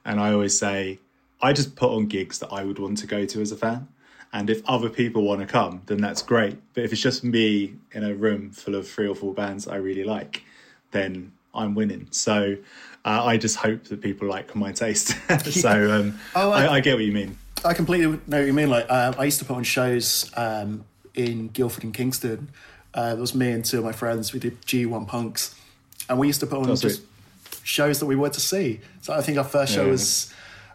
[0.04, 0.98] and I always say
[1.40, 3.88] I just put on gigs that I would want to go to as a fan.
[4.34, 6.56] And if other people want to come, then that's great.
[6.72, 9.76] But if it's just me in a room full of three or four bands I
[9.76, 10.42] really like,
[10.90, 12.08] then I'm winning.
[12.12, 12.56] So
[13.04, 15.14] uh, I just hope that people like my taste.
[15.44, 17.36] so um, Oh, I- I, I get what you mean.
[17.62, 18.70] I completely know what you mean.
[18.70, 20.84] Like, um, I used to put on shows um,
[21.14, 22.48] in Guildford and Kingston.
[22.94, 24.32] Uh, it was me and two of my friends.
[24.32, 25.54] We did G1 Punks,
[26.08, 27.60] and we used to put on Oh, just sweet.
[27.62, 28.80] shows that we went to see.
[29.00, 29.90] So I think our first show Yeah.
[29.92, 30.32] was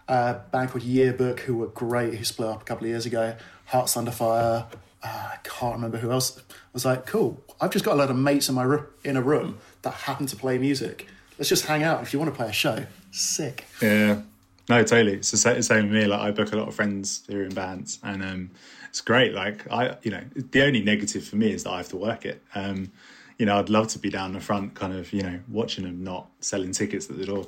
[0.09, 3.05] uh, a band called Yearbook, who were great, who split up a couple of years
[3.05, 3.35] ago.
[3.65, 4.65] Hearts Under Fire.
[5.03, 6.37] Uh, I can't remember who else.
[6.39, 6.41] I
[6.73, 7.41] was like, cool.
[7.61, 10.25] I've just got a lot of mates in my ro- in a room that happen
[10.27, 11.07] to play music.
[11.37, 12.01] let's just hang out.
[12.01, 13.65] If you want to play a show, sick.
[13.81, 14.21] Yeah.
[14.69, 15.13] No, totally.
[15.13, 16.05] It's the sa- same with me.
[16.07, 18.51] Like I book a lot of friends who are in bands, and um,
[18.89, 19.33] it's great.
[19.33, 22.25] Like I, you know, the only negative for me is that I have to work
[22.25, 22.41] it.
[22.53, 22.91] Um,
[23.37, 26.03] you know, I'd love to be down the front, kind of, you know, watching them,
[26.03, 27.45] not selling tickets at the door.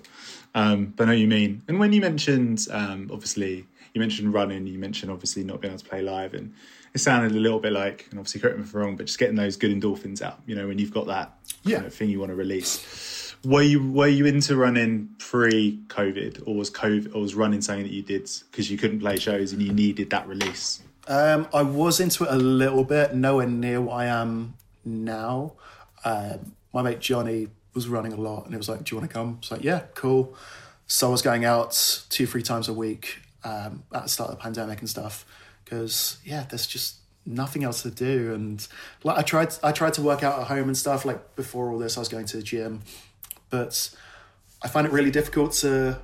[0.53, 1.63] Um, but I know you mean.
[1.67, 3.65] And when you mentioned, um, obviously,
[3.95, 6.53] you mentioned running, you mentioned obviously not being able to play live, and
[6.93, 9.17] it sounded a little bit like, and obviously correct me if I'm wrong, but just
[9.20, 10.39] getting those good endorphins out.
[10.45, 11.78] You know, when you've got that Yeah.
[11.78, 13.18] kind of thing you want to release.
[13.46, 17.84] Were you were you into running pre COVID, or was COVID, or was running something
[17.84, 20.82] that you did because you couldn't play shows and you needed that release?
[21.08, 25.54] Um, I was into it a little bit, nowhere near what I am now.
[26.04, 29.10] Um, my mate Johnny was running a lot, and it was like, "Do you want
[29.10, 30.36] to come?" It's like, "Yeah, cool."
[30.88, 34.38] So I was going out two, three times a week um, at the start of
[34.38, 35.26] the pandemic and stuff,
[35.64, 38.34] because yeah, there's just nothing else to do.
[38.34, 38.68] And
[39.04, 41.06] like, I tried, I tried to work out at home and stuff.
[41.06, 42.82] Like before all this, I was going to the gym,
[43.50, 43.89] but
[44.62, 46.00] I find it really difficult to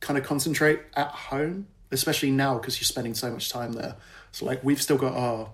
[0.00, 3.96] kind of concentrate at home, especially now because you're spending so much time there.
[4.32, 5.50] So like we've still got our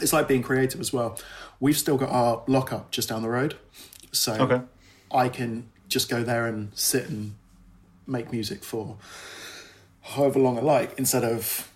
[0.00, 1.18] it's like being creative as well.
[1.60, 3.56] We've still got our lockup just down the road.
[4.12, 4.62] So Okay.
[5.12, 7.34] I can just go there and sit and
[8.06, 8.96] make music for
[10.02, 11.70] however long I like instead of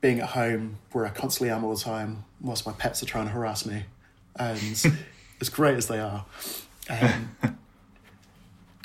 [0.00, 3.26] being at home where I constantly am all the time whilst my pets are trying
[3.26, 3.84] to harass me.
[4.36, 4.84] And
[5.40, 6.26] as great as they are.
[6.90, 7.36] Um,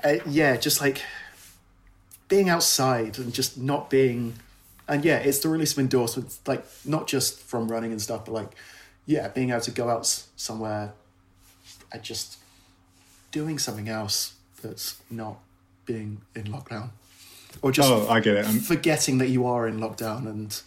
[0.03, 1.01] uh, yeah, just like
[2.27, 4.35] being outside and just not being
[4.87, 8.31] and yeah it's the release of endorsements like not just from running and stuff but
[8.31, 8.55] like
[9.05, 10.93] yeah being able to go out somewhere
[11.91, 12.37] and just
[13.31, 15.39] doing something else that's not
[15.85, 16.89] being in lockdown
[17.61, 18.45] or just Oh, I get it.
[18.45, 20.61] Um, forgetting that you are in lockdown and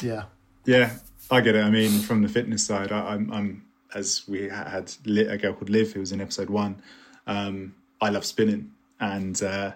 [0.00, 0.24] yeah
[0.64, 0.92] Yeah,
[1.30, 1.64] I get it.
[1.64, 5.70] I mean, from the fitness side, I, I'm, I'm as we had a girl called
[5.70, 6.80] Liv who was in episode one.
[7.26, 9.72] Um, I love spinning, and uh,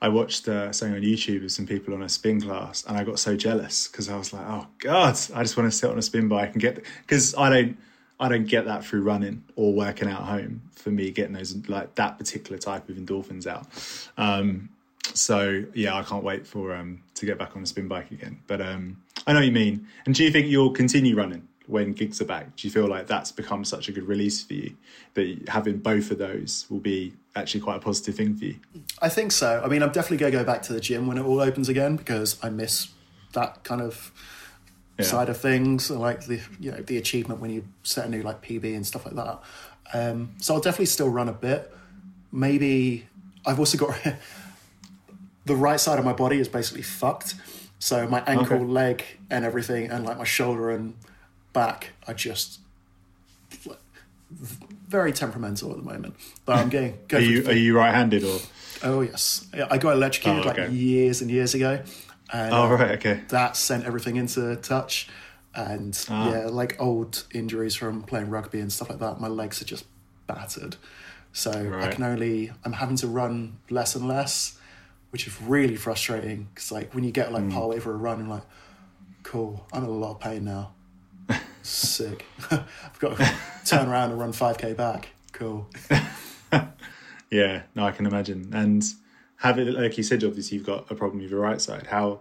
[0.00, 3.04] I watched uh, something on YouTube of some people on a spin class, and I
[3.04, 5.96] got so jealous because I was like, "Oh God, I just want to sit on
[5.96, 7.78] a spin bike and get." Because I don't,
[8.18, 10.62] I don't get that through running or working out home.
[10.72, 13.68] For me, getting those like that particular type of endorphins out.
[14.18, 14.68] Um,
[15.14, 18.40] so yeah, I can't wait for um to get back on a spin bike again.
[18.48, 19.86] But um I know you mean.
[20.04, 22.56] And do you think you'll continue running when gigs are back?
[22.56, 24.74] Do you feel like that's become such a good release for you
[25.14, 28.56] that having both of those will be actually quite a positive thing for you?
[29.00, 31.16] i think so i mean i'm definitely going to go back to the gym when
[31.18, 32.88] it all opens again because i miss
[33.32, 34.12] that kind of
[34.98, 35.06] Yeah.
[35.06, 38.42] side of things like the you know the achievement when you set a new like
[38.42, 39.40] pb and stuff like that
[39.94, 41.72] um so i'll definitely still run a bit
[42.30, 43.06] maybe
[43.46, 43.96] i've also got
[45.46, 47.34] the right side of my body is basically fucked
[47.78, 48.64] so my ankle Okay.
[48.64, 50.94] leg and everything and like my shoulder and
[51.52, 52.60] back are just
[54.88, 56.14] very temperamental at the moment
[56.46, 58.38] but i'm getting Are going you are you right-handed or?
[58.84, 60.62] Oh yes, I got electrocuted Oh, okay.
[60.64, 61.80] like years and years ago,
[62.32, 63.20] and Oh uh, right, okay.
[63.28, 65.08] that sent everything into touch.
[65.54, 66.32] And Ah.
[66.32, 69.84] yeah, like old injuries from playing rugby and stuff like that, my legs are just
[70.26, 70.74] battered.
[71.32, 74.58] So I can only I'm having to run less and less,
[75.10, 76.48] which is really frustrating.
[76.52, 78.42] Because like when you get like partway for a run, I'm like,
[79.22, 80.72] cool, I'm in a lot of pain now.
[81.62, 82.24] Sick.
[82.50, 83.32] I've got to
[83.64, 85.10] turn around and run five k back.
[85.32, 85.68] Cool.
[87.32, 88.50] Yeah, no, I can imagine.
[88.52, 88.84] And
[89.36, 91.86] have it like you said, obviously you've got a problem with your right side.
[91.86, 92.20] How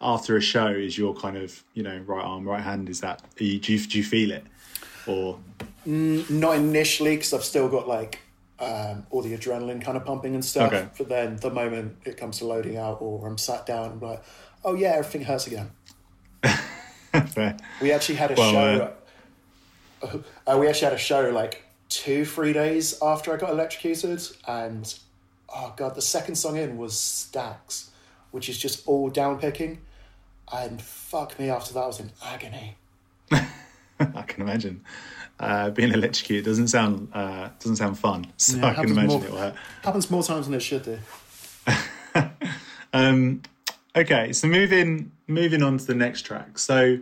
[0.00, 2.88] after a show is your kind of you know right arm, right hand?
[2.88, 4.44] Is that are you, do you do you feel it
[5.06, 5.38] or
[5.86, 8.18] Not initially, because I've still got like
[8.58, 10.72] um, all the adrenaline kind of pumping and stuff.
[10.72, 10.88] Okay.
[10.98, 14.24] But then the moment it comes to loading out, or I'm sat down, I'm like,
[14.64, 15.70] oh yeah, everything hurts again.
[17.34, 17.56] fair?
[17.80, 18.92] We actually had a Well, show.
[20.46, 24.92] Uh, we actually had a show like two, three days after I got electrocuted, and
[25.54, 27.90] oh god, the second song in was Stacks,
[28.30, 29.80] which is just all down picking,
[30.52, 32.76] and fuck me, after that I was in agony.
[33.32, 34.84] I can imagine.
[35.40, 39.24] Uh, being electrocuted doesn't sound uh, doesn't sound fun, so Yeah, I can imagine more-
[39.24, 39.54] it will hurt.
[39.82, 40.98] Happens more times than it should do.
[42.92, 43.42] Um,
[43.96, 46.58] okay, so moving moving on to the next track.
[46.58, 46.98] So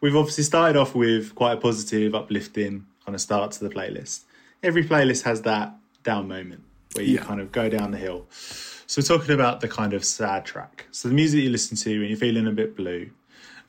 [0.00, 4.20] we've obviously started off with quite a positive, uplifting kind of start to the playlist.
[4.62, 5.74] Every playlist has that
[6.04, 6.62] down moment
[6.94, 7.24] where you Yeah.
[7.24, 8.26] kind of go down the hill.
[8.86, 10.86] So we're talking about the kind of sad track.
[10.90, 13.10] So the music you listen to when you're feeling a bit blue.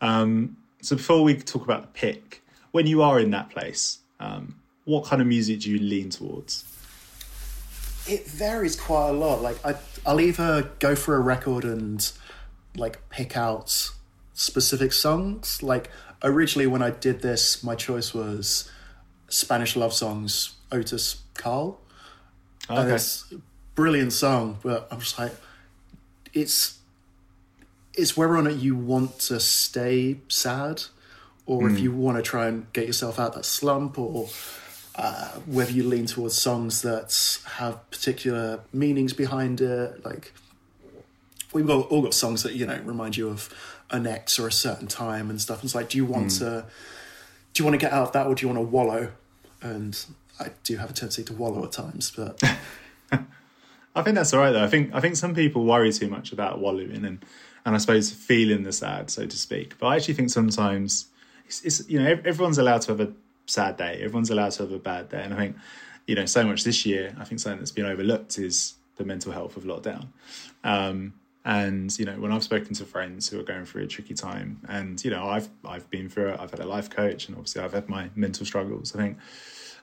[0.02, 4.56] Um, so before we talk about the pick, when you are in that place, um,
[4.84, 6.66] what kind of music do you lean towards?
[8.06, 9.42] it varies quite a lot.
[9.42, 12.12] Like I, I'll either go for a record and
[12.76, 13.92] like pick out
[14.34, 15.62] specific songs.
[15.64, 15.90] Like
[16.24, 18.70] originally, when I did this, my choice was
[19.28, 21.80] Spanish love songs, Otis Carl.
[22.70, 22.96] And Okay.
[22.96, 23.38] it's a
[23.76, 25.34] brilliant song, but I'm just like,
[26.34, 26.80] it's
[27.96, 30.82] it's whether or not you want to stay sad,
[31.46, 34.30] or if you want to try and get yourself out of that slump, or
[34.96, 40.04] uh, whether you lean towards songs that have particular meanings behind it.
[40.04, 40.34] Like
[41.54, 43.54] we've got, all got songs that you know remind you of
[43.92, 45.60] an ex or a certain time and stuff.
[45.60, 46.66] And it's like, do you want to
[47.54, 49.12] do you want to get out of that, or do you want to wallow?
[49.62, 50.06] And
[50.40, 52.42] I do have a tendency to wallow at times, but.
[53.96, 54.64] I think that's all right though.
[54.64, 57.24] I think I think some people worry too much about wallowing and
[57.66, 59.78] and I suppose feeling the sad, so to speak.
[59.78, 61.06] But I actually think sometimes
[61.46, 63.14] it's, it's you know everyone's allowed to have a
[63.46, 64.00] sad day.
[64.02, 65.56] Everyone's allowed to have a bad day, and I think
[66.08, 67.16] you know so much this year.
[67.20, 70.08] I think something that's been overlooked is the mental health of lockdown.
[70.64, 71.14] Um,
[71.46, 74.60] and you know when I've spoken to friends who are going through a tricky time,
[74.68, 76.40] and you know I've I've been through it.
[76.40, 78.96] I've had a life coach, and obviously I've had my mental struggles.
[78.96, 79.18] I think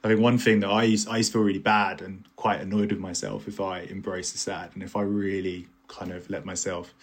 [0.02, 2.60] I think one thing that I used, I used to feel really bad and quite
[2.60, 6.46] annoyed with myself if I embrace the sad and if I really kind of let
[6.46, 6.94] myself.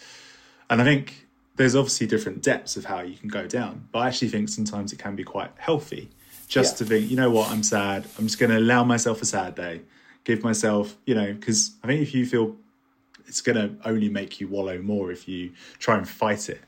[0.70, 1.28] And I think
[1.58, 4.94] there's obviously different depths of how you can go down, but I actually think sometimes
[4.94, 6.10] it can be quite healthy
[6.48, 6.78] just Yeah.
[6.78, 8.06] to think, you know what, I'm sad.
[8.18, 9.82] I'm just going to allow myself a sad day,
[10.24, 12.56] give myself, you know, because I think if you feel
[13.28, 16.62] it's going to only make you wallow more if you try and fight it.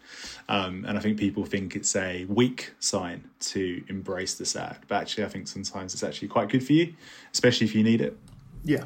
[0.48, 5.02] Um, and I think people think it's a weak sign to embrace the sad, but
[5.02, 6.94] actually, I think sometimes it's actually quite good for you,
[7.32, 8.18] especially if you need it.
[8.64, 8.84] Yeah,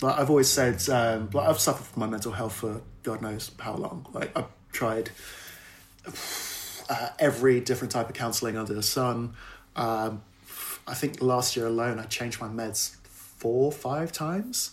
[0.00, 3.50] like I've always said, um, like I've suffered from my mental health for God knows
[3.58, 4.06] how long.
[4.12, 5.10] Like I've tried
[6.88, 9.34] uh, every different type of counselling under the sun.
[9.76, 10.22] Um,
[10.86, 14.72] I think last year alone, I changed my meds four, five times.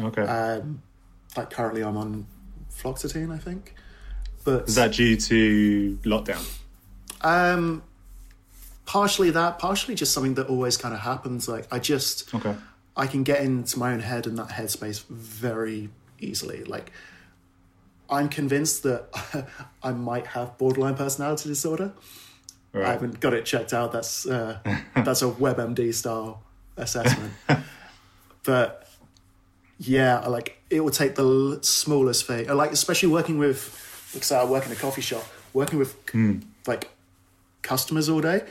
[0.00, 0.22] Okay.
[0.22, 0.82] Um,
[1.36, 2.26] like currently, I'm on
[2.72, 3.74] fluoxetine, I think.
[4.44, 6.58] But Is that due to lockdown?
[7.22, 7.82] um,
[8.86, 11.48] partially that, partially just something that always kind of happens.
[11.48, 12.34] Like I just.
[12.34, 12.54] Okay.
[12.96, 16.64] I can get into my own head and that headspace very easily.
[16.64, 16.90] Like,
[18.10, 19.46] I'm convinced that
[19.82, 21.92] I might have borderline personality disorder.
[22.74, 23.92] I haven't got it checked out.
[23.92, 24.58] That's uh,
[24.94, 26.42] that's a WebMD style
[26.76, 27.32] assessment.
[28.44, 28.88] but
[29.78, 32.48] yeah, I like it will take the l- smallest thing.
[32.48, 36.38] Uh, like especially working with, because I work in a coffee shop, working with hmm.
[36.66, 36.88] like
[37.62, 38.44] customers all day.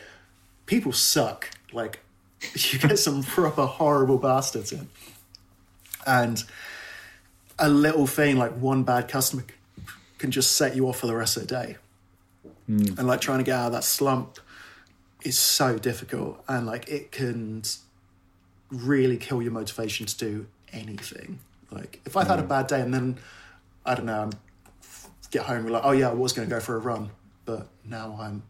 [0.65, 1.49] People suck.
[1.71, 1.99] Like
[2.53, 4.89] you get some proper horrible bastards in,
[6.05, 6.43] and
[7.57, 9.43] a little thing like one bad customer
[10.17, 11.77] can just set you off for the rest of the day.
[12.65, 12.99] Hmm.
[12.99, 14.39] And like trying to get out of that slump
[15.23, 17.63] is so difficult, and like it can
[18.69, 21.39] really kill your motivation to do anything.
[21.71, 23.17] Like if I've had a bad day and then
[23.85, 24.31] I don't know, I'm
[25.31, 27.11] get home and like, oh yeah, I was going to go for a run,
[27.45, 28.43] but now I'm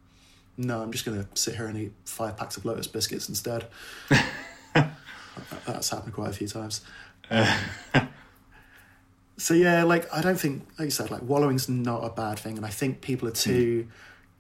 [0.58, 3.68] no, I'm just going to sit here and eat five packs of Lotus biscuits instead.
[5.66, 6.82] That's happened quite a few times.
[9.38, 12.58] so yeah, like I don't think, like you said, like wallowing's not a bad thing,
[12.58, 13.92] and I think people are too mm.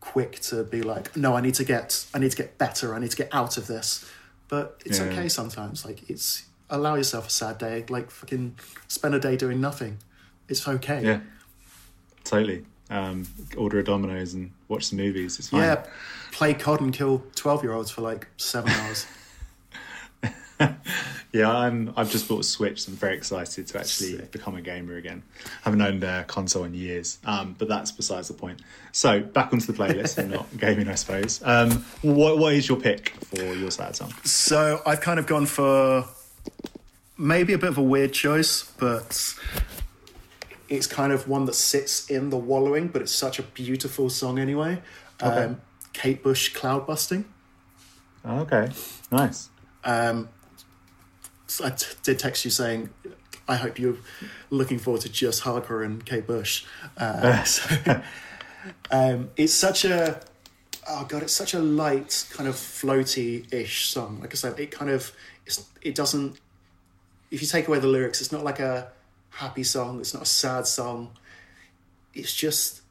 [0.02, 3.00] quick to be like, no, I need to get, I need to get better, I
[3.00, 4.06] need to get out of this.
[4.50, 5.06] But it's Yeah.
[5.06, 5.86] okay sometimes.
[5.86, 7.86] Like it's allow yourself a sad day.
[7.90, 8.58] Like fucking
[8.88, 9.98] spend a day doing nothing.
[10.48, 11.04] It's okay.
[11.04, 11.20] Yeah.
[12.24, 12.66] Totally.
[12.90, 15.38] Um, order a Domino's and watch some movies.
[15.38, 15.62] It's fine.
[15.62, 15.86] Yeah,
[16.32, 19.06] play COD and kill twelve year olds for like seven hours.
[21.32, 21.94] Yeah, I'm.
[21.96, 22.84] I've just bought a Switch.
[22.84, 24.32] So I'm very excited to actually Sick.
[24.32, 25.22] become a gamer again.
[25.46, 28.62] I haven't owned a console in years, um, but that's besides the point.
[28.92, 31.42] So back onto the playlist and not gaming, I suppose.
[31.44, 34.12] Um, what What is your pick for your sad song?
[34.24, 36.04] So I've kind of gone for
[37.20, 39.36] maybe a bit of a weird choice, but
[40.70, 44.40] it's kind of one that sits in the wallowing, but it's such a beautiful song
[44.40, 44.82] anyway.
[45.22, 45.44] Okay.
[45.44, 45.62] Um,
[45.94, 47.26] Kate Bush, Cloud Busting.
[48.24, 48.70] Oh, okay,
[49.12, 49.50] nice.
[49.84, 50.30] Um,
[51.48, 52.90] so I t- did text you saying,
[53.48, 53.98] I hope you're
[54.50, 56.66] looking forward to just hardcore and Kate Bush.
[56.98, 58.02] Uh, so,
[58.92, 60.22] um, it's such a,
[60.88, 64.20] oh god, it's such a light, kind of floaty-ish song.
[64.22, 65.12] Like I said, it kind of,
[65.46, 66.40] it's, it doesn't.
[67.32, 68.92] If you take away the lyrics, it's not like a
[69.30, 70.00] happy song.
[70.00, 71.12] It's not a sad song.
[72.14, 72.82] It's just,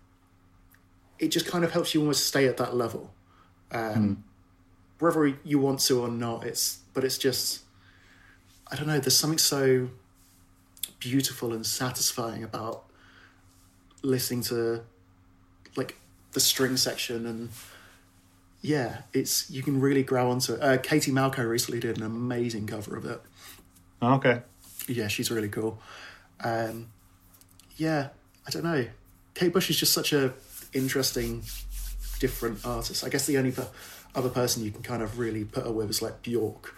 [1.19, 3.13] it just kind of helps you almost stay at that level.
[3.73, 4.25] Um,
[4.99, 7.63] whether you want to or not it's but it's just
[8.71, 9.89] i don't know there's something so
[10.99, 12.85] beautiful and satisfying about
[14.03, 14.83] listening to
[15.77, 15.97] like
[16.33, 17.51] the string section and
[18.61, 22.67] yeah it's you can really grow onto it uh, katie malco recently did an amazing
[22.67, 23.21] cover of it
[24.01, 24.43] Oh, okay,
[24.87, 25.79] yeah she's really cool
[26.41, 26.87] um
[27.77, 28.09] yeah
[28.47, 28.87] i don't know
[29.35, 30.33] kate bush is just such a
[30.73, 31.43] interesting
[32.21, 33.69] different artist i guess the only per-
[34.15, 36.75] other person you can kind of really put her with is like bjork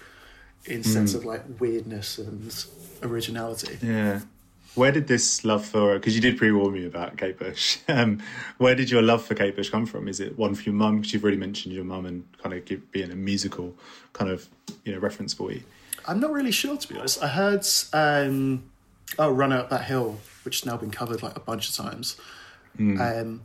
[0.66, 2.64] in sense of like weirdness and
[3.02, 3.78] originality.
[3.82, 4.20] Yeah.
[4.74, 5.94] Where did this love for?
[5.94, 7.78] Because you did pre-warn me about Kate Bush.
[7.88, 8.22] Um,
[8.58, 10.06] where did your love for Kate Bush come from?
[10.06, 10.98] Is it one for your mum?
[10.98, 13.74] Because you've already mentioned your mum and kind of give, being a musical
[14.12, 14.48] kind of
[14.84, 15.62] you know reference for you.
[16.06, 17.22] I'm not really sure to be honest.
[17.22, 18.70] I heard um,
[19.18, 22.16] oh Run Up That Hill, which has now been covered like a bunch of times,
[23.00, 23.42] um,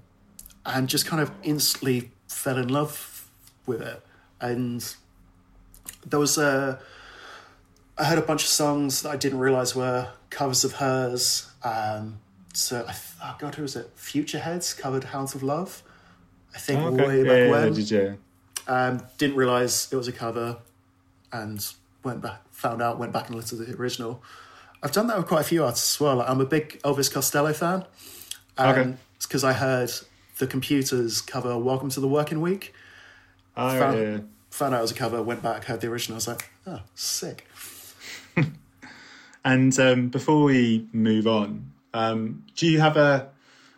[0.65, 3.29] and just kind of instantly fell in love
[3.65, 4.01] with it.
[4.39, 4.95] And
[6.05, 6.79] there was a
[7.97, 11.49] I heard a bunch of songs that I didn't realize were covers of hers.
[11.63, 12.19] Um,
[12.53, 12.85] so
[13.23, 13.91] oh god, who was it?
[13.95, 15.83] Future Heads covered "Hounds of Love."
[16.53, 17.73] I think way back yeah, yeah, when.
[17.73, 18.17] did you?
[18.67, 20.57] Um, didn't realize it was a cover,
[21.31, 21.65] and
[22.03, 24.23] went back, found out, went back and listened to the original.
[24.81, 26.15] I've done that with quite a few artists as well.
[26.17, 27.85] Like, I'm a big Elvis Costello fan.
[28.57, 28.93] Um, Okay.
[29.17, 29.91] It's because I heard
[30.39, 32.73] the Computers cover "Welcome to the Working Week."
[33.55, 34.17] Oh, Found, yeah.
[34.49, 36.15] found out it was a cover, went back, heard the original.
[36.15, 37.47] I was like, oh, sick.
[39.45, 43.29] And um, before we move on, um, do you have a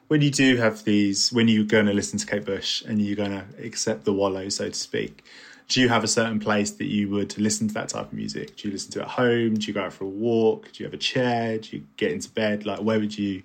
[0.07, 3.17] when you do have these when you're going to listen to Kate Bush and you're
[3.17, 5.25] going to accept the wallow, so to speak?
[5.68, 8.55] Do you have a certain place that you would listen to that type of music?
[8.55, 9.55] Do you listen to it at home?
[9.55, 10.72] Do you go out for a walk?
[10.72, 11.57] Do you have a chair?
[11.57, 12.65] Do you get into bed?
[12.65, 13.43] Like, where would you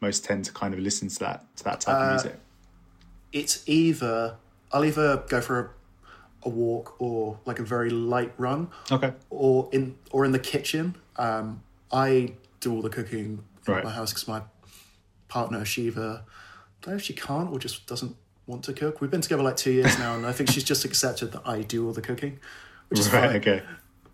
[0.00, 2.38] most tend to kind of listen to that to that type of music?
[3.32, 4.36] It's either
[4.70, 5.74] I'll either go for
[6.44, 10.38] a, a walk or like a very light run, Okay, or in or in the
[10.38, 10.96] kitchen.
[11.16, 13.78] Um, I do all the cooking Right.
[13.78, 14.42] at my house because my
[15.28, 18.16] partner Shiva, I don't know if she can't or just doesn't
[18.46, 19.00] want to cook.
[19.00, 21.62] We've been together like two years now, and I think she's just accepted that I
[21.62, 22.38] do all the cooking,
[22.88, 23.36] which is right, fine.
[23.36, 23.62] okay,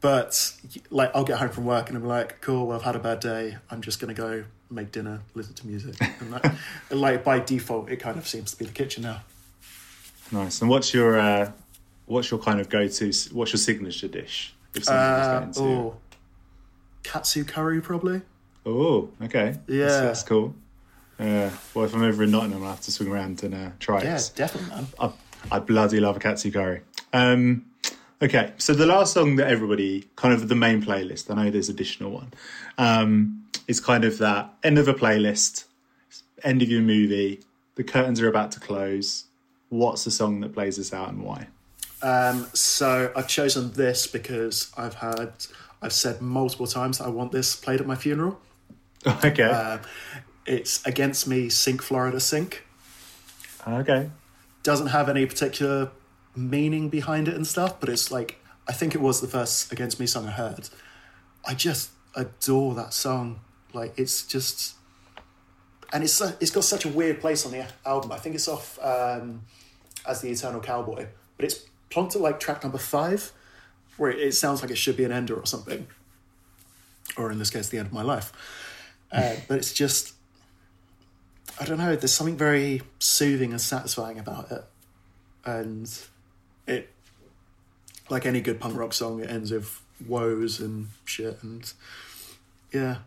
[0.00, 0.52] But
[0.90, 2.66] like, I'll get home from work and I'm like, cool.
[2.66, 3.56] Well, I've had a bad day.
[3.70, 6.54] I'm just gonna go make dinner, listen to music, and, that,
[6.90, 9.22] like by default, it kind of seems to be the kitchen now.
[10.30, 10.60] nice.
[10.60, 11.52] And what's your uh,
[12.06, 13.12] what's your kind of go to?
[13.32, 14.54] What's your signature dish?
[14.74, 15.96] If Uh, oh,
[17.02, 18.20] katsu curry probably.
[18.66, 19.56] Oh, okay.
[19.66, 19.86] Yeah.
[19.86, 20.54] That's, that's cool.
[21.18, 24.02] Uh, well, if I'm ever in Nottingham, I'll have to swing around and uh, try
[24.02, 24.30] Yeah, it.
[24.36, 24.86] definitely, man.
[25.00, 25.12] I,
[25.50, 26.82] I bloody love a katsu curry.
[27.12, 27.66] Um,
[28.22, 31.68] okay, so the last song that everybody, kind of the main playlist, I know there's
[31.68, 32.32] additional one,
[32.78, 35.64] um, is kind of that end of a playlist,
[36.44, 37.40] end of your movie,
[37.74, 39.24] the curtains are about to close.
[39.70, 41.48] What's the song that plays us out and why?
[42.00, 45.32] Um, so I've chosen this because I've had,
[45.82, 48.40] I've said multiple times that I want this played at my funeral.
[49.24, 49.42] okay.
[49.42, 49.78] Uh,
[50.48, 52.64] it's Against Me, Sink Florida Sink.
[53.66, 54.10] okay.
[54.62, 55.90] Doesn't have any particular
[56.34, 60.00] meaning behind it and stuff, but it's like, I think it was the first Against
[60.00, 60.68] Me song I heard.
[61.46, 63.40] I just adore that song.
[63.72, 64.74] Like, it's just,
[65.92, 68.12] and it's it's got such a weird place on the album.
[68.12, 69.42] I think it's off um,
[70.06, 73.32] as the Eternal Cowboy, but it's plonked at like track number five,
[73.96, 75.86] where it, sounds like it should be an ender or something,
[77.16, 78.32] or in this case, the end of my life.
[79.10, 80.14] Uh, but it's just,
[81.60, 81.96] I don't know.
[81.96, 84.64] There's something very soothing and satisfying about it,
[85.44, 85.90] and
[86.66, 86.90] it,
[88.08, 91.70] like any good punk rock song, it ends with woes and shit, and
[92.72, 92.98] yeah,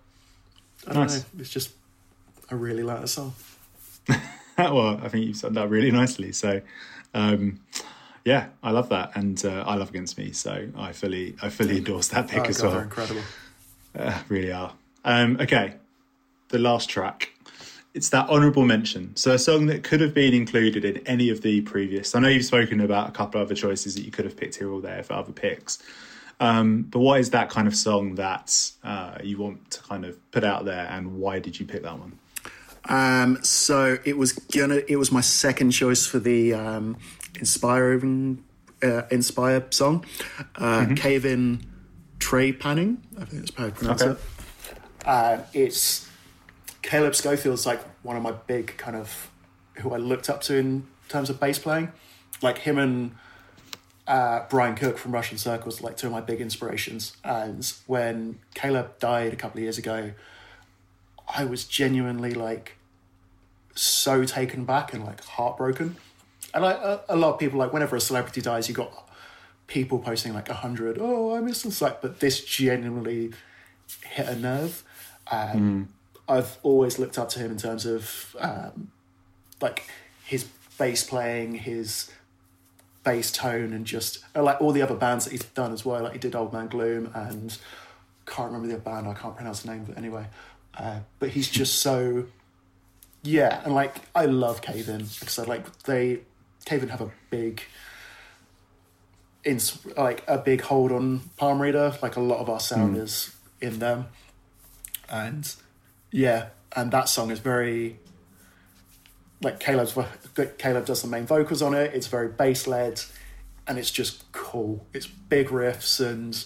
[0.88, 1.20] I don't Nice.
[1.20, 1.26] know.
[1.40, 1.72] It's just,
[2.50, 3.34] I really like the song.
[4.58, 6.32] well, I think you've said that really nicely.
[6.34, 6.62] So,
[7.14, 7.62] um,
[8.26, 10.32] yeah, I love that, and uh, I love Against Me.
[10.34, 13.22] So I fully, I fully endorse that pick Oh, as God, they're incredible.
[13.98, 14.74] Uh, really are.
[15.06, 15.76] Um, okay,
[16.50, 17.32] the last track.
[17.94, 19.14] It's that honourable mention.
[19.18, 22.16] So a song that could have been included in any of the previous.
[22.16, 24.56] I know you've spoken about a couple of other choices that you could have picked
[24.56, 25.80] here or there for other picks.
[26.40, 30.18] Um, but what is that kind of song that uh, you want to kind of
[30.32, 32.18] put out there, and why did you pick that one?
[32.86, 34.82] Um, so it was gonna.
[34.88, 36.98] It was my second choice for the um,
[37.40, 38.44] inspiring,
[38.82, 40.04] uh, inspire song.
[40.56, 41.64] Uh, Cave in
[42.18, 42.98] Trepanning.
[43.20, 44.12] I think that's how you pronounce Okay.
[44.12, 44.78] it.
[45.06, 46.10] Uh, it's
[46.82, 49.30] Caleb Schofield's like one of my big kind of
[49.76, 51.92] who I looked up to in terms of bass playing.
[52.42, 53.16] Like him and
[54.08, 57.16] uh, Brian Cook from Russian Circles, like two of my big inspirations.
[57.24, 60.12] And when Caleb died a couple of years ago,
[61.34, 62.78] I was genuinely like
[63.76, 65.98] so taken back and like heartbroken.
[66.54, 69.10] And like a, a lot of people, like whenever a celebrity dies, you got
[69.68, 71.82] people posting like a hundred, oh, I miss this.
[71.82, 73.32] Like, but this genuinely
[74.04, 74.84] hit a nerve.
[75.32, 75.90] Um,
[76.32, 78.92] I've always looked up to him in terms of um,
[79.62, 79.84] like
[80.24, 80.46] his
[80.78, 82.10] bass playing, his
[83.04, 86.04] bass tone, and just uh, like all the other bands that he's done as well.
[86.04, 87.58] Like he did Old Man Gloom and
[88.26, 89.08] can't remember the other band.
[89.08, 90.26] I can't pronounce the name of it anyway.
[90.78, 92.26] Uh, but he's just so
[93.24, 96.22] yeah, and like I love Cave In because I like they
[96.66, 97.62] Cave In have a big
[99.44, 99.60] in
[99.98, 101.98] like a big hold on Palm Reader.
[102.02, 103.02] Like a lot of our sound Mm.
[103.02, 104.08] is in them,
[105.10, 105.54] and
[106.12, 108.00] yeah, and that song is very
[109.42, 109.98] like Caleb's.
[110.58, 111.94] Caleb does the main vocals on it.
[111.94, 113.02] It's very bass led,
[113.68, 114.86] and it's just cool.
[114.94, 116.44] It's big riffs and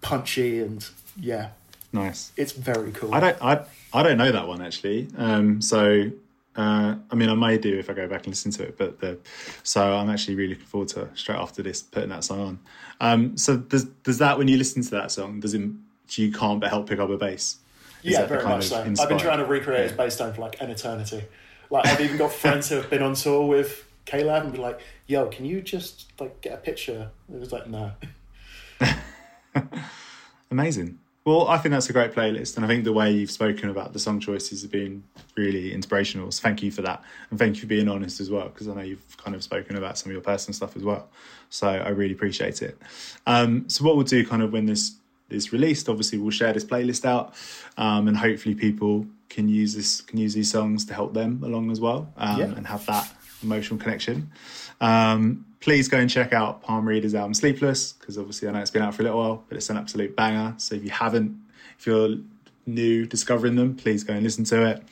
[0.00, 0.86] punchy, and
[1.16, 1.50] yeah,
[1.92, 2.32] Nice.
[2.36, 3.14] it's very cool.
[3.14, 5.08] I don't I I don't know that one actually.
[5.16, 6.10] Um, so
[6.56, 8.76] uh, I mean, I may do if I go back and listen to it.
[8.76, 9.18] But the
[9.62, 12.58] so I'm actually really looking forward to straight after this putting that song on.
[13.00, 15.62] Um, so does does that when you listen to that song, does it
[16.12, 17.58] you can't but help pick up a bass?
[18.02, 18.82] Is Yeah, very much so.
[18.82, 21.24] I've been trying to recreate his bass tone for like an eternity.
[21.70, 24.80] Like I've even got friends who have been on tour with Caleb and be like,
[25.06, 27.92] "Yo, can you just like get a picture?" It was like, "No."
[30.50, 30.98] Amazing.
[31.24, 33.92] Well, I think that's a great playlist, and I think the way you've spoken about
[33.92, 35.04] the song choices have been
[35.36, 36.32] really inspirational.
[36.32, 38.74] So thank you for that, and thank you for being honest as well, because I
[38.74, 41.08] know you've kind of spoken about some of your personal stuff as well.
[41.50, 42.78] So I really appreciate it.
[43.26, 44.96] Um, so what we'll do, kind of when this
[45.30, 47.34] is released, obviously we'll share this playlist out,
[47.76, 51.70] um, and hopefully people can use this can use these songs to help them along
[51.70, 52.44] as well, um, Yeah.
[52.46, 53.12] and have that
[53.42, 54.30] emotional connection.
[54.80, 58.70] Um, please go and check out Palm Reader's album Sleepless because obviously I know it's
[58.70, 60.54] been out for a little while, but it's an absolute banger.
[60.58, 61.38] So if you haven't,
[61.78, 62.16] if you're
[62.66, 64.82] new discovering them, please go and listen to it.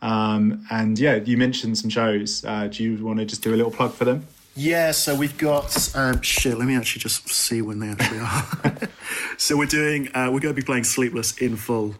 [0.00, 2.44] Um, and yeah, you mentioned some shows.
[2.44, 4.26] Uh, do you want to just do a little plug for them?
[4.54, 6.58] Yeah, so we've got um, shit.
[6.58, 8.88] Let me actually just see when they actually are.
[9.38, 10.08] so we're doing.
[10.08, 11.94] Uh, we're going to be playing Sleepless in full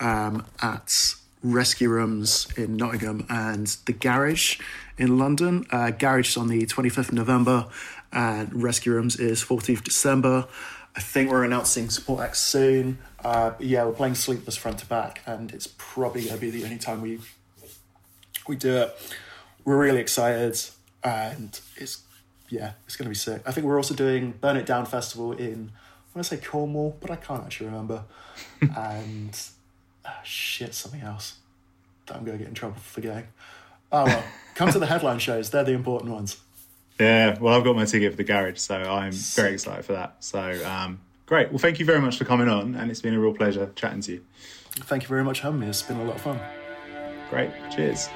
[0.00, 4.58] um, at Rescue Rooms in Nottingham and the Garage
[4.96, 5.66] in London.
[5.70, 7.66] Uh, Garage is on the 25th of November,
[8.10, 10.46] and Rescue Rooms is 14th December.
[10.96, 12.98] I think we're announcing support acts soon.
[13.22, 16.64] Uh, yeah, we're playing Sleepless front to back, and it's probably going to be the
[16.64, 17.20] only time we
[18.48, 18.96] we do it.
[19.64, 20.58] We're really excited,
[21.06, 22.02] and it's
[22.48, 23.42] yeah, it's going to be sick.
[23.46, 26.96] I think we're also doing Burn It Down Festival in I want to say Cornwall,
[27.00, 28.04] but I can't actually remember.
[28.60, 29.38] and
[30.04, 31.36] ah, shit, something else
[32.06, 33.28] that I'm going to get in trouble for forgetting.
[33.92, 36.40] Oh well, come to the headline shows; they're the important ones.
[36.98, 40.16] Yeah, well, I've got my ticket for the garage, so I'm very excited for that.
[40.20, 41.50] So um, great.
[41.50, 44.00] Well, thank you very much for coming on, and it's been a real pleasure chatting
[44.02, 44.24] to you.
[44.70, 45.68] Thank you very much for having me.
[45.68, 46.40] It's been a lot of fun.
[47.30, 47.50] Great.
[47.74, 48.08] Cheers.